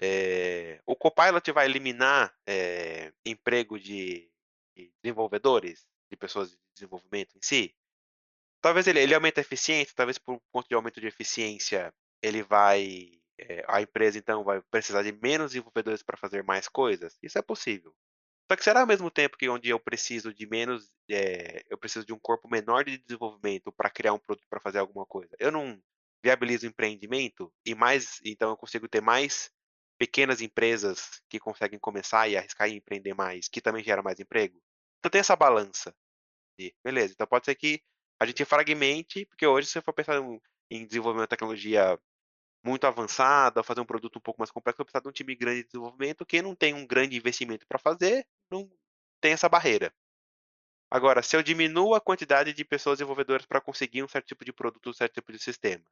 [0.00, 4.30] Eh, o Copilot vai eliminar, eh, emprego de
[4.76, 7.74] de desenvolvedores, de pessoas de desenvolvimento em si?
[8.60, 13.17] Talvez ele ele aumente a eficiência, talvez por conta de aumento de eficiência, ele vai,
[13.38, 17.16] eh, a empresa então vai precisar de menos desenvolvedores para fazer mais coisas?
[17.22, 17.94] Isso é possível.
[18.50, 22.06] Só que será ao mesmo tempo que onde eu preciso de menos, eh, eu preciso
[22.06, 25.52] de um corpo menor de desenvolvimento para criar um produto para fazer alguma coisa, eu
[25.52, 25.80] não
[26.24, 29.50] viabilizo o empreendimento e mais então eu consigo ter mais
[29.98, 34.60] pequenas empresas que conseguem começar e arriscar e empreender mais, que também gera mais emprego?
[34.98, 35.94] Então tem essa balança
[36.58, 37.82] de beleza, então pode ser que
[38.20, 40.20] a gente fragmente, porque hoje se for pensar
[40.70, 41.98] em desenvolver uma tecnologia
[42.64, 45.62] muito avançada, fazer um produto um pouco mais complexo, vai precisar de um time grande
[45.62, 48.70] de desenvolvimento, quem não tem um grande investimento para fazer, não
[49.20, 49.94] tem essa barreira.
[50.90, 54.52] Agora, se eu diminuo a quantidade de pessoas desenvolvedoras para conseguir um certo tipo de
[54.52, 55.84] produto, um certo tipo de sistema,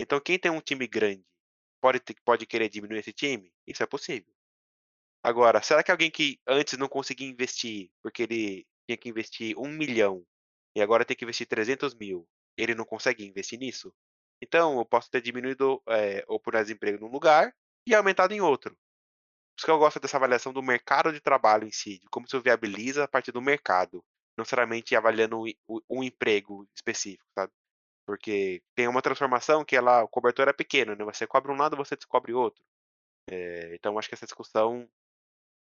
[0.00, 1.24] então quem tem um time grande,
[1.80, 3.52] pode ter pode querer diminuir esse time?
[3.66, 4.32] Isso é possível.
[5.22, 10.24] Agora, será que alguém que antes não conseguia investir, porque ele tinha que investir 1.000.000
[10.76, 13.92] e agora tem que investir 300.000, ele não consegue investir nisso?
[14.42, 17.54] Então eu posso ter diminuído, eh, oportunidades de emprego num lugar
[17.86, 18.72] e aumentado em outro.
[18.74, 22.26] Por isso que eu gosto dessa avaliação do mercado de trabalho em si, de como
[22.26, 24.04] isso viabiliza a partir do mercado,
[24.36, 25.42] não necessariamente avaliando
[25.90, 27.52] um emprego específico, sabe.
[28.06, 31.76] Porque tem uma transformação que ela o cobertor é pequeno, né, você cobre um lado,
[31.76, 32.62] você descobre outro.
[33.30, 34.88] Eh, então acho que essa discussão,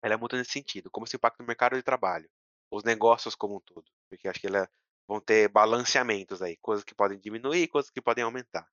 [0.03, 2.29] ela é muito nesse sentido, como isso impacta no mercado de trabalho,
[2.71, 4.69] os negócios como um todo, porque acho que ela
[5.07, 8.67] vão ter balanceamentos aí, coisas que podem diminuir, coisas que podem aumentar.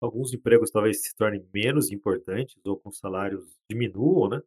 [0.00, 4.42] Alguns empregos talvez se tornem menos importantes ou com salários diminuam, né.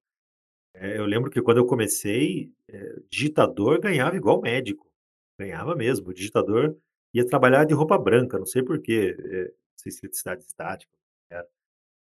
[0.76, 4.90] Eh, eu lembro que quando eu comecei, eh, digitador ganhava igual médico,
[5.38, 6.78] ganhava mesmo, o digitador
[7.14, 10.92] ia trabalhar de roupa branca, não sei porquê, eh, não sei se eletricidade estática,
[11.30, 11.48] era,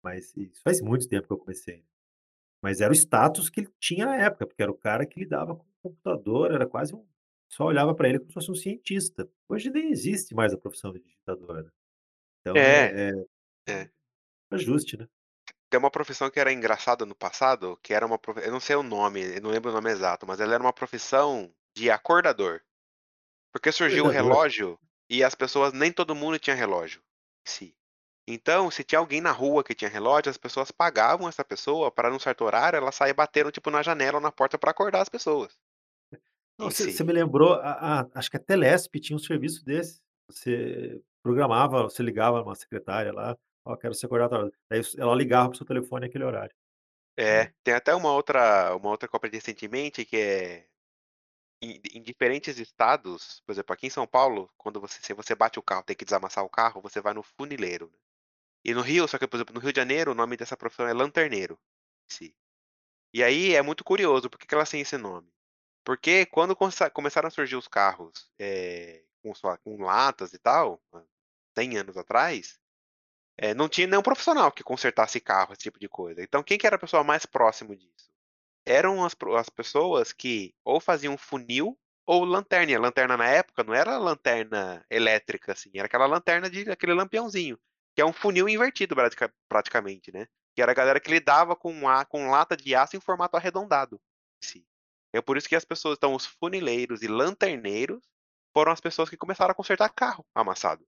[0.03, 1.85] mas isso faz muito tempo que eu comecei.
[2.63, 5.57] Mas era o status que ele tinha na época, porque era o cara que lidava
[5.57, 7.05] com o computador, era quase um
[7.49, 9.31] só olhava para ele como se fosse um cientista.
[9.49, 11.71] Hoje nem existe mais a profissão de digitador, né.
[12.41, 13.13] Então É, é é
[13.69, 13.91] é.
[14.51, 15.09] ajuste, né.
[15.71, 18.77] Tem uma profissão que era engraçada no passado, que era uma profi eu não sei
[18.77, 22.61] o nome, eu não lembro o nome exato, mas ela era uma profissão de acordador.
[23.53, 24.79] Porque surgiu o relógio
[25.11, 27.03] e as pessoas nem todo mundo tinha relógio
[27.47, 27.77] em si.
[28.29, 32.11] Então, se tinha alguém na rua que tinha relógio, as pessoas pagavam essa pessoa para
[32.11, 35.09] num certo horário ela sair batendo, tipo, na janela ou na porta para acordar as
[35.11, 35.59] pessoas.
[36.63, 40.01] Você me lembrou a a acho que a Telesp tinha um serviço desse,
[40.31, 44.99] você programava, você ligava numa secretária lá: "Ó, quero ser acordado tal hora", aí s
[45.01, 46.55] ela ligava para o seu telefone naquele horário.
[47.17, 47.55] É, É.
[47.63, 50.69] tem até uma outra uma outra que eu aprendi recentemente que é
[51.63, 55.59] em em diferentes estados, por exemplo, aqui em São Paulo, quando você se você bate
[55.59, 57.93] o carro, tem que desamassar o carro, você vai no funileiro.
[58.65, 60.89] E no Rio, só que, por exemplo, no Rio de Janeiro, o nome dessa profissão
[60.89, 61.59] é lanterneiro,
[62.11, 62.37] em si.
[63.15, 65.34] E aí é muito curioso, por que que elas têm esse nome?
[65.85, 71.03] Porque quando começaram a surgir os carros, eh, com sua com latas e tal, há
[71.59, 72.59] 100 anos atrás,
[73.39, 76.23] eh, não tinha nenhum profissional que consertasse carro, esse tipo de coisa.
[76.23, 78.11] Então quem que era a pessoa mais próximo disso?
[78.67, 83.65] Eram as as pessoas que ou faziam funil ou lanterna, e a lanterna na época
[83.65, 87.59] não era lanterna elétrica, assim, era aquela lanterna de aquele lampiãozinho.
[87.97, 91.89] que é um funil invertido pratica praticamente, né, que era a galera que lidava com
[91.89, 94.01] a com lata de aço em formato arredondado,
[94.43, 94.67] si.
[95.15, 98.03] É por isso que as pessoas então os funileiros e lanterneiros
[98.53, 100.85] foram as pessoas que começaram a consertar carro amassado.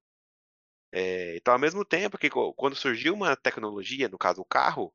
[0.92, 4.92] Eh, então ao mesmo tempo que quando surgiu uma tecnologia, no caso o carro,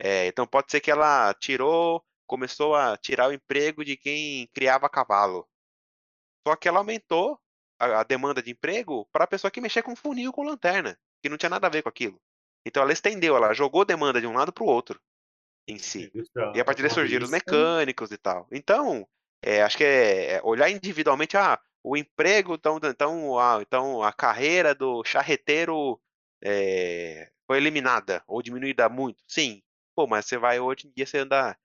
[0.00, 4.88] eh, então pode ser que ela tirou começou a tirar o emprego de quem criava
[4.88, 5.48] cavalo.
[6.46, 7.38] Só que ela aumentou
[7.78, 11.38] a a demanda de emprego pra pessoa que mexia com funil com lanterna, que não
[11.38, 12.20] tinha nada a ver com aquilo.
[12.66, 15.00] Então ela estendeu, ela jogou demanda de um lado para o outro,
[15.68, 16.12] em si.
[16.54, 18.46] E a partir daí surgiram os mecânicos e tal.
[18.52, 19.06] Então,
[19.42, 24.12] eh, acho que é é olhar individualmente, ah, o emprego então então a então a
[24.12, 26.00] carreira do charreteiro,
[26.42, 29.22] eh, foi eliminada ou diminuída muito.
[29.28, 29.62] Sim.
[29.96, 31.56] Pô, mas você vai hoje em dia você anda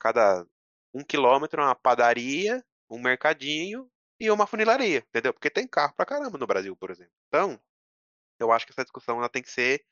[0.00, 0.46] cada
[0.94, 3.90] 1 quilômetro uma padaria, um mercadinho
[4.20, 5.32] e uma funilaria, entendeu?
[5.34, 7.12] Porque tem carro pra caramba no Brasil, por exemplo.
[7.28, 7.60] Então,
[8.40, 9.84] eu acho que essa discussão ela tem que ser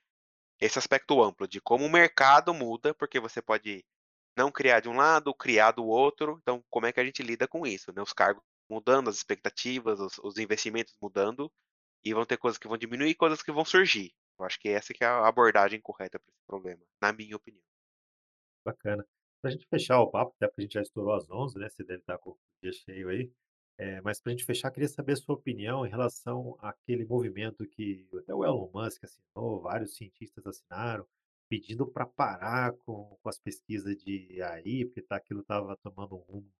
[0.61, 3.85] esse aspecto amplo de como o mercado muda, porque você pode
[4.37, 7.49] não criar de um lado, criar do outro, então como é que a gente lida
[7.49, 11.53] com isso, né, os cargos mudando, as expectativas, os os investimentos mudando,
[12.05, 14.13] e vão ter coisas que vão diminuir e coisas que vão surgir.
[14.39, 17.63] Eu acho que essa que é a abordagem correta para esse problema, na minha opinião.
[18.65, 19.07] Bacana.
[19.43, 21.85] Pra gente fechar o papo, até porque a gente já estourou às 11h, né, você
[21.85, 23.31] deve estar com o dia cheio aí,
[23.79, 28.09] eh, mas pra gente fechar, queria saber a sua opinião em relação àquele movimento que
[28.19, 31.07] até o Elon Musk assinou, vários cientistas assinaram,
[31.49, 36.19] pedindo pra parar com com as pesquisas de AI, porque tá aquilo estava tomando um
[36.21, 36.53] rumo,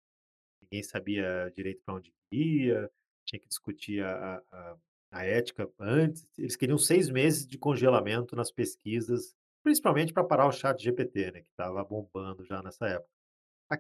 [0.63, 2.91] ninguém sabia direito pra onde ia,
[3.27, 4.79] tinha que discutir a a a
[5.13, 9.35] a ética antes, eles queriam 6 meses de congelamento nas pesquisas,
[9.65, 13.11] principalmente pra parar o ChatGPT, né, que estava bombando já nessa época.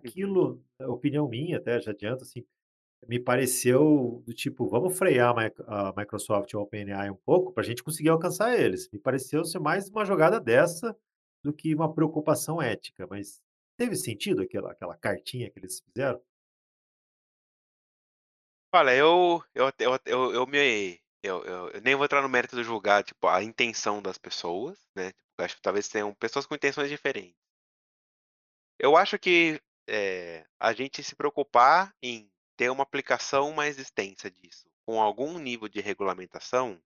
[0.02, 0.24] Uhum.
[0.28, 2.44] Aquilo, é opinião minha até, já adianto, assim,
[3.08, 7.52] me pareceu do tipo: "Vamos frear a Mic a Microsoft e a OpenAI um pouco,
[7.52, 8.88] pra gente conseguir alcançar eles".
[8.92, 10.96] Me pareceu ser mais uma jogada dessa,
[11.42, 13.40] do que uma preocupação ética, mas
[13.78, 16.20] teve sentido aquela aquela cartinha que eles fizeram?
[18.72, 22.56] Olha, eu eu eu eu eu me eu eu eu nem vou entrar no mérito
[22.56, 26.54] de julgar, tipo, a intenção das pessoas, né, eu acho que talvez tenham pessoas com
[26.54, 27.36] intenções diferentes.
[28.78, 34.68] Eu acho que, eh, a gente se preocupar em ter uma aplicação mais extensa disso,
[34.86, 36.80] com algum nível de regulamentação,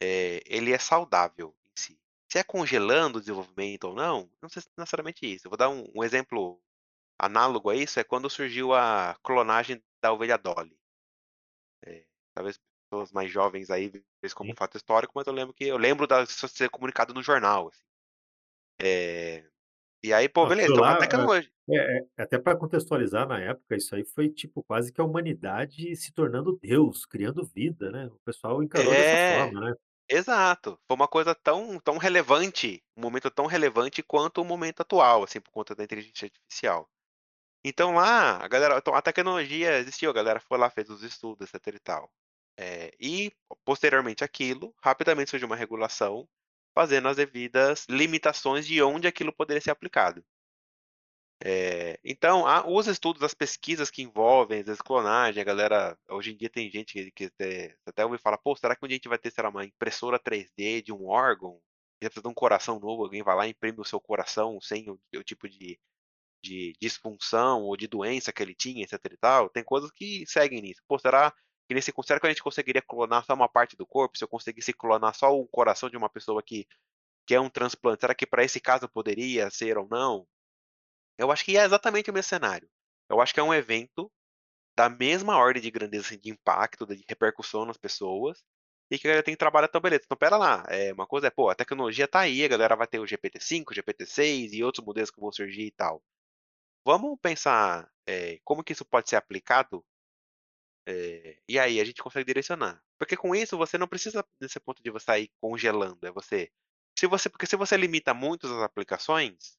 [0.00, 2.00] eh, ele é saudável em si.
[2.30, 5.46] Se é congelando o desenvolvimento ou não, não sei se necessariamente isso.
[5.46, 6.60] Eu vou dar um um exemplo
[7.18, 10.78] análogo a isso, é quando surgiu a clonagem da ovelha Dolly.
[11.84, 12.58] Eh, talvez
[12.90, 13.92] pessoas mais jovens aí
[14.22, 17.12] isso como um fato histórico, mas eu lembro que eu lembro da isso ser comunicado
[17.14, 17.82] no jornal, assim.
[18.80, 19.44] Eh,
[20.02, 23.40] e aí, pô, beleza, Aquilo então uma tecnologia é é é até pra contextualizar na
[23.40, 28.06] época, isso aí foi, tipo, quase que a humanidade se tornando Deus, criando vida, né,
[28.06, 29.74] o pessoal encarou dessa É, forma, né.
[30.10, 30.80] exato.
[30.86, 35.40] Foi uma coisa tão tão relevante, um momento tão relevante quanto o momento atual, assim,
[35.40, 36.88] por conta da inteligência artificial.
[37.64, 41.48] Então lá, a galera então a tecnologia existiu, a galera foi lá, fez os estudos,
[41.54, 42.12] etc e tal.
[42.58, 43.32] Eh, e
[43.64, 46.28] posteriormente àquilo, rapidamente surgiu uma regulação,
[46.78, 50.24] fazendo as devidas limitações de onde aquilo poderia ser aplicado.
[51.44, 56.36] Eh, então a os estudos, as pesquisas que envolvem, vezes, clonagem, a galera hoje em
[56.36, 58.98] dia tem gente que que até até ouve falar: "Pô, será que um dia a
[58.98, 61.60] gente vai ter, sei lá, uma impressora 3D de um órgão?
[62.02, 64.90] Aí precisa de um coração novo, alguém vai lá e imprime o seu coração sem
[64.90, 65.78] o o tipo de
[66.44, 70.62] de disfunção ou de doença que ele tinha, etc e tal", tem coisas que seguem
[70.62, 70.82] nisso.
[70.88, 71.32] "Pô, será
[71.68, 74.18] que nesse será que a gente conseguiria clonar só uma parte do corpo?
[74.18, 76.66] Se eu conseguisse clonar só o coração de uma pessoa que
[77.26, 80.26] que é um transplante, será que pra esse caso poderia ser ou não?".
[81.18, 82.68] Eu acho que é exatamente o mesmo cenário.
[83.10, 84.10] Eu acho que é um evento
[84.76, 88.44] da mesma ordem de grandeza, assim, de impacto, de repercussão nas pessoas,
[88.90, 91.28] e que a galera tem que trabalhar então beleza, então espera lá, eh, uma coisa
[91.28, 94.64] é, pô, a tecnologia tá aí, a galera vai ter o GPT-5, o GPT-6 e
[94.64, 96.02] outros modelos que vão surgir e tal.
[96.84, 99.84] Vamos pensar, eh, como que isso pode ser aplicado
[100.88, 102.82] eh, e aí a gente consegue direcionar.
[102.98, 106.50] Porque com isso você não precisa desse ponto de você sair congelando, é você
[106.98, 109.56] se você porque se você limita muito as aplicações,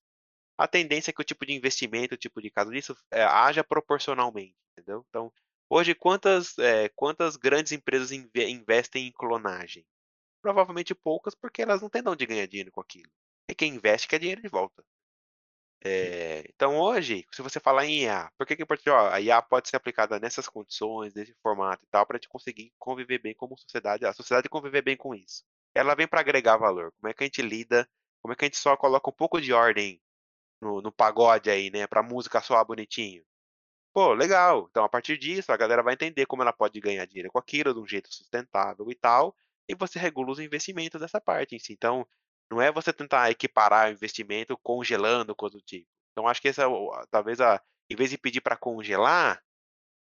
[0.58, 3.64] a tendência é que o tipo de investimento, o tipo de caso disso, eh, haja
[3.64, 5.06] proporcionalmente, entendeu.
[5.10, 5.32] Então,
[5.70, 9.86] hoje quantas, eh, quantas grandes empresas inve investem em clonagem?
[10.42, 13.12] Provavelmente poucas, porque elas não têm da onde ganhar dinheiro com aquilo.
[13.50, 14.84] E quem investe quer dinheiro de volta.
[15.84, 18.90] Eh, então hoje, se você falar em IA, por que que é importante?
[18.90, 22.74] Ó, a IA pode ser aplicada nessas condições, nesse formato e tal, pra gente conseguir
[22.78, 25.44] conviver bem como sociedade, a sociedade conviver bem com isso.
[25.74, 27.90] Ela vem pra agregar valor, como é que a gente lida,
[28.22, 30.02] como é que a gente só coloca um pouco de ordem
[30.62, 33.24] no no pagode aí, né, pra música soar bonitinho.
[33.94, 37.32] Pô, legal, então a partir disso a galera vai entender como ela pode ganhar dinheiro
[37.32, 39.36] com aquilo, de um jeito sustentável e tal,
[39.68, 41.74] e você regula os investimentos dessa parte em si.
[41.74, 42.08] Então,
[42.52, 45.88] não é você tentar equiparar o investimento congelando, coisa do tipo.
[46.12, 46.66] Então acho que esse é
[47.12, 49.42] talvez a em vez de pedir para congelar,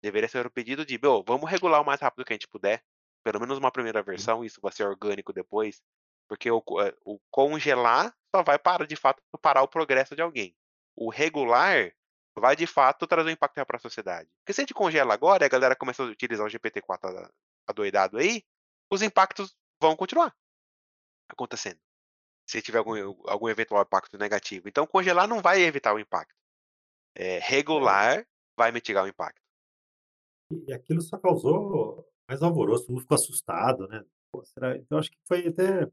[0.01, 2.83] deveria ser o pedido de: "Meu, vamos regular o mais rápido que a gente puder,
[3.23, 4.27] pelo menos uma primeira Sim.
[4.27, 5.81] versão, isso vai ser orgânico depois",
[6.27, 10.55] porque o eh, o congelar só vai parar de fato parar o progresso de alguém.
[10.95, 11.93] O regular
[12.37, 14.29] vai de fato trazer um impacto para a sociedade.
[14.41, 17.29] Porque se a gente congela agora e a galera começa a utilizar o GPT-4 a
[17.67, 18.43] adoidado aí,
[18.91, 20.33] os impactos vão continuar
[21.29, 21.79] acontecendo,
[22.47, 22.95] se tiver algum
[23.29, 24.67] algum eventual impacto negativo.
[24.69, 26.35] Então congelar não vai evitar o impacto.
[27.15, 27.43] Eh, É.
[27.43, 28.25] regular
[28.57, 29.41] vai mitigar o impacto.
[30.67, 34.03] E aquilo só causou mais alvoroço, todo mundo ficou assustado, né.
[34.31, 35.87] Pô, será então acho que foi até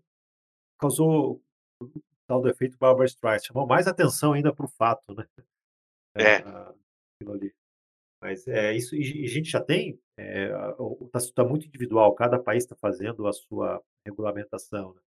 [0.79, 1.43] causou
[1.83, 1.91] o
[2.29, 5.27] tal do efeito Barbra Streisand, chamou mais atenção ainda para o fato, né.
[6.17, 6.45] É, É.
[7.21, 7.55] aquilo ali.
[8.23, 12.39] Mas é isso e a gente já tem, a o tá tá muito individual, cada
[12.43, 15.03] país está fazendo a sua regulamentação, né.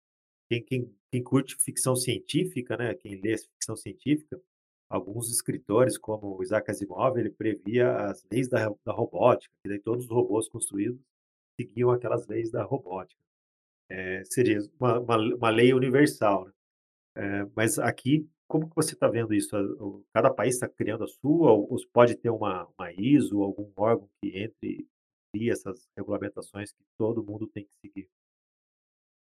[0.49, 4.41] Quem quem quem curte ficção científica, né, quem lê ficção científica,
[4.89, 10.05] alguns escritores, como Isaac Asimov, ele previa as leis da da robótica, que daí todos
[10.05, 10.99] os robôs construídos
[11.59, 13.21] seguiam aquelas leis da robótica.
[13.89, 16.53] Eh, seria uma uma uma lei universal, né.
[17.17, 19.51] Eh, mas aqui, como que você está vendo isso?
[20.13, 24.37] Cada país está criando a sua ou pode ter uma uma ISO, algum órgão que
[24.37, 24.87] entre
[25.35, 28.09] e essas regulamentações que todo mundo tem que seguir?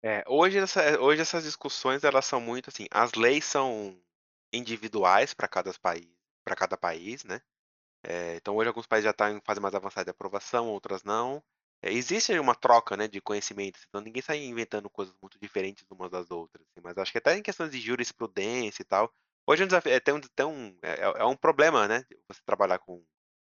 [0.08, 4.00] É, hoje essa hoje essas discussões elas são muito assim, as leis são
[4.54, 6.08] individuais para cada país
[6.44, 7.42] para cada país, né.
[8.04, 11.44] Eh, então hoje alguns países já estão em fase mais avançada de aprovação, outras não.
[11.84, 16.12] Eh, existe uma troca, né, de conhecimentos, então ninguém sai inventando coisas muito diferentes umas
[16.12, 19.12] das outras, assim, mas acho que até em questões de jurisprudência e tal,
[19.48, 22.06] hoje é um desafio é tem um tem um é é é um problema, né,
[22.30, 23.04] você trabalhar com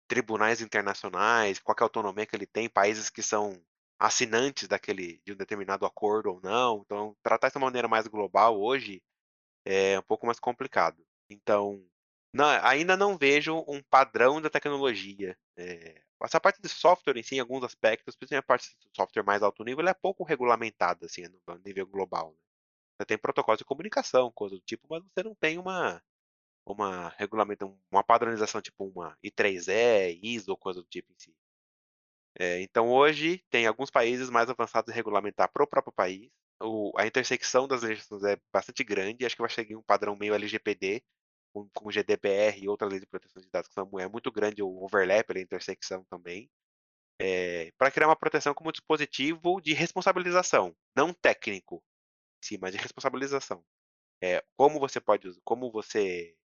[0.09, 3.63] tribunais internacionais, qual é a autonomia que ele tem, países que são
[4.07, 9.03] assinantes daquele de um determinado acordo ou não, então tratar uma maneira mais global hoje
[9.65, 11.05] é um pouco mais complicado.
[11.31, 11.85] Então,
[12.35, 17.37] na ainda não vejo um padrão da tecnologia, eh, essa parte de software em si,
[17.37, 21.07] em alguns aspectos, principalmente a parte de software mais alto nível, ela é pouco regulamentada,
[21.07, 22.37] assim, a nível global.
[23.01, 26.03] Você tem protocolos de comunicação, coisa do tipo, mas você não tem uma
[26.67, 31.35] uma regulamenta uma padronização, tipo uma I3E, ISO, coisa do tipo em si.
[32.39, 36.31] Eh, então hoje tem alguns países mais avançados em regulamentar para o próprio país,
[36.63, 40.35] o a intersecção das legislações é bastante grande, acho que vai seguir um padrão meio
[40.35, 41.03] LGPD,
[41.55, 44.63] com com GDPR e outras leis de proteção de dados que são é muito grande
[44.63, 46.51] o overlap a intersecção também.
[47.21, 51.83] Eh, pra criar uma proteção como dispositivo de responsabilização, não técnico,
[52.45, 53.65] sim, mas de responsabilização.
[54.23, 56.37] Eh, como você pode como você,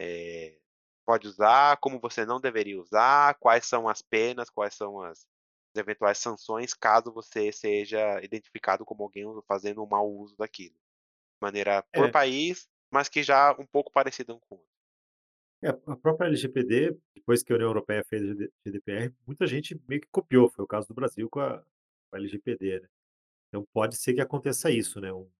[0.00, 0.58] eh,
[1.06, 5.26] pode usar, como você não deveria usar, quais são as penas, quais são as
[5.76, 10.74] eventuais sanções, caso você seja identificado como alguém fazendo um mau uso daquilo.
[10.76, 10.80] De
[11.42, 12.10] maneira por É.
[12.10, 14.68] país, mas que já um pouco parecida um com o outro.
[15.62, 20.00] É, a própria LGPD, depois que a União Europeia fez GD GDPR, muita gente meio
[20.02, 21.60] que copiou, foi o caso do Brasil com a
[22.10, 22.88] com a LGPD, né.
[23.48, 25.30] Então pode ser que aconteça isso, né, um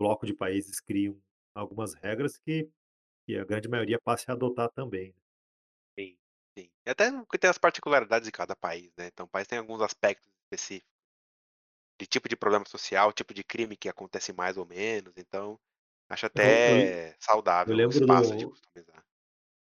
[0.00, 1.20] bloco de países criam
[1.54, 2.70] algumas regras que
[3.26, 5.14] que a grande maioria passe a adotar também.
[5.98, 6.18] Sim,
[6.56, 6.70] sim.
[6.86, 9.80] E até porque tem as particularidades de cada país, né, então o país tem alguns
[9.82, 10.96] aspectos específicos.
[11.98, 15.58] De tipo de problema social, tipo de crime que acontece mais ou menos, então
[16.10, 17.16] acho Eu eu até
[17.64, 19.04] eu saudável o lembro espaço de do customizar.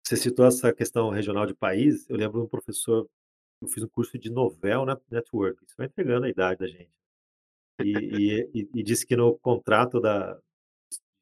[0.06, 3.08] você citou essa questão regional de país, eu lembro de um professor
[3.62, 6.92] eu fiz um curso de Novell Net Network, isso vai entregando a idade da gente.
[7.80, 10.38] E e e disse que no contrato da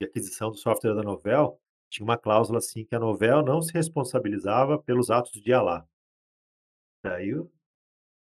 [0.01, 1.61] de aquisição do software da Novell,
[1.93, 5.86] tinha uma cláusula, assim, que a Novell não se responsabilizava pelos atos de Allah.
[7.05, 7.51] Daí eu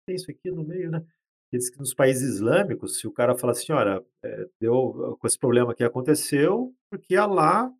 [0.07, 1.05] tem isso aqui no meio, né.
[1.53, 5.39] Diz que nos países islâmicos, se o cara fala assim: "Olha, eh, deu com esse
[5.39, 7.73] problema aqui aconteceu, porque Allah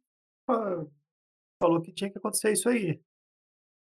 [0.47, 0.87] fa
[1.63, 3.01] falou que tinha que acontecer isso aí".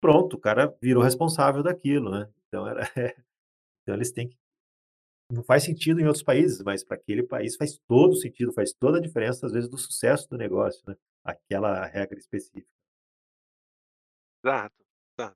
[0.01, 2.29] Pronto, o cara virou responsável daquilo, né.
[2.47, 2.81] Então era
[3.83, 4.37] então eles têm que
[5.31, 8.97] não faz sentido em outros países, mas para aquele país faz todo sentido, faz toda
[8.97, 10.95] a diferença, às vezes, do sucesso do negócio, né,
[11.31, 12.67] aquela regra específica.
[14.43, 14.75] Exato,
[15.17, 15.35] exato.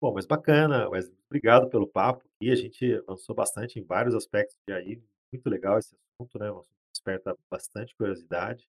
[0.00, 4.56] Bom, mas bacana, mas obrigado pelo papo e a gente avançou bastante em vários aspectos
[4.68, 8.68] e aí, muito legal esse assunto, né, um assunto que desperta bastante curiosidade.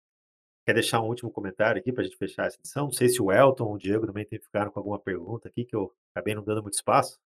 [0.67, 2.85] Quer deixar um último comentário aqui pra gente fechar essa edição?
[2.87, 5.77] Não sei se o Elton ou o Diego também ficaram com alguma pergunta aqui que
[5.77, 7.21] eu acabei não dando muito espaço.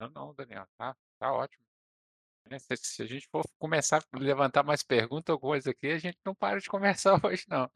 [0.00, 1.64] Não, não, Daniel, tá tá ótimo.
[2.50, 5.98] É, se se a gente for começar a levantar mais pergunta ou coisa aqui, a
[5.98, 7.68] gente não para de conversar hoje não.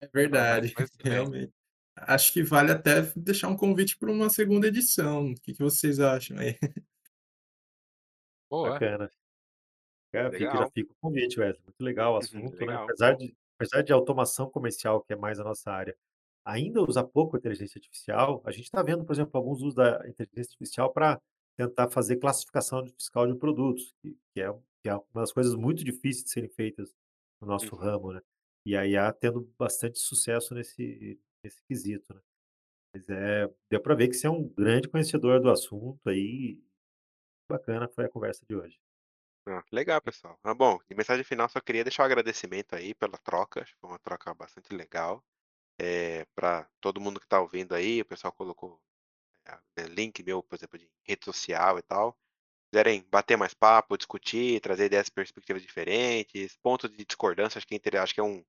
[0.00, 1.52] É verdade, realmente.
[1.96, 6.00] Acho que vale até deixar um convite para uma segunda edição, o que que vocês
[6.00, 6.58] acham aí?
[8.50, 8.80] Boa.
[8.80, 9.10] Bacana.
[10.12, 10.72] É, fica já Legal.
[10.72, 11.62] fica o convite, Wesley.
[11.64, 12.86] Muito legal o Uhum, assunto, né, legal.
[12.86, 15.96] apesar de apesar de automação comercial, que é mais a nossa área,
[16.44, 19.98] ainda usa pouco a inteligência artificial, a gente está vendo, por exemplo, alguns usos da
[20.08, 21.20] inteligência artificial para
[21.56, 24.52] tentar fazer classificação fiscal de produtos, que que é
[24.82, 26.94] que é uma das coisas muito difíceis de serem feitas
[27.40, 27.76] no nosso Uhum.
[27.76, 28.20] ramo, né.
[28.66, 32.20] E a IA tendo bastante sucesso nesse nesse quesito, né.
[32.94, 36.62] Mas é, deu para ver que você é um grande conhecedor do assunto aí,
[37.50, 38.80] bacana foi a conversa de hoje.
[39.46, 40.38] Ah, legal, pessoal.
[40.42, 43.80] Ah, bom, de mensagem final, só queria deixar um agradecimento aí pela troca, acho que
[43.80, 45.22] foi uma troca bastante legal.
[45.80, 48.82] Eh, pra todo mundo que está ouvindo aí, o pessoal colocou,
[49.90, 52.16] link meu, por exemplo, de rede social e tal.
[52.72, 57.98] Quiserem bater mais papo, discutir, trazer ideias, perspectivas diferentes, pontos de discordância, acho que é
[57.98, 58.44] acho que é um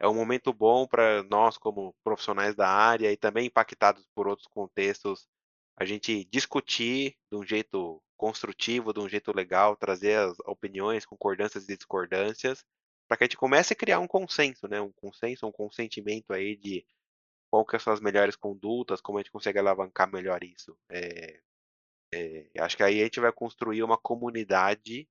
[0.00, 4.48] é um momento bom para nós, como profissionais da área e também impactados por outros
[4.48, 5.28] contextos,
[5.76, 11.68] a gente discutir de um jeito construtivo, de um jeito legal, trazer as opiniões, concordâncias
[11.68, 12.64] e discordâncias,
[13.06, 16.56] para que a gente comece a criar um consenso, né, um consenso, um consentimento aí
[16.56, 16.84] de
[17.50, 20.76] qual que são as melhores condutas, como a gente consegue alavancar melhor isso.
[20.90, 21.40] Eh
[22.12, 25.08] eh, acho que aí a gente vai construir uma comunidade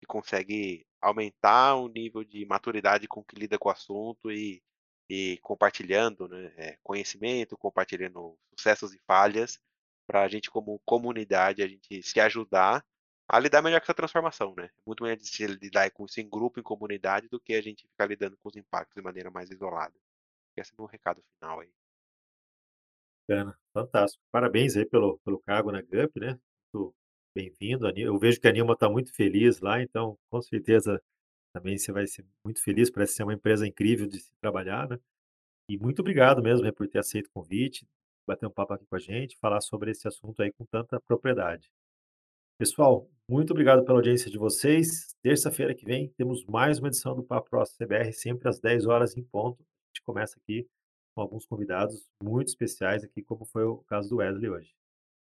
[0.00, 4.62] que consegue aumentar o nível de maturidade com que lida com o assunto e
[5.10, 9.60] e compartilhando, né, eh, conhecimento, compartilhando sucessos e falhas,
[10.06, 12.84] pra gente como comunidade, a gente se ajudar
[13.28, 14.70] a lidar melhor com essa transformação, né.
[14.86, 18.06] Muito melhor se lidar com isso em grupo, em comunidade, do que a gente ficar
[18.06, 19.94] lidando com os impactos de maneira mais isolada.
[20.56, 21.72] Esse é o meu recado final aí.
[23.28, 24.22] Bacana, fantástico.
[24.30, 26.38] Parabéns aí pelo pelo cargo na Gup, né.
[26.72, 26.94] Muito
[27.34, 31.00] bem-vindo, a Ni eu vejo que a Nilma está muito feliz lá, então, com certeza,
[31.52, 34.98] também você vai ser muito feliz, parece ser uma empresa incrível de se trabalhar, né.
[35.68, 37.86] E muito obrigado mesmo, né, por ter aceito o convite,
[38.26, 41.70] bater um papo aqui com a gente, falar sobre esse assunto aí com tanta propriedade.
[42.58, 45.14] Pessoal, muito obrigado pela audiência de vocês.
[45.22, 49.22] Terça-feira que vem temos mais uma edição do Papo Pro CBR, sempre às 10h em
[49.22, 49.62] ponto.
[49.62, 50.66] A gente começa aqui
[51.14, 54.74] com alguns convidados muito especiais aqui, como foi o caso do Wesley hoje.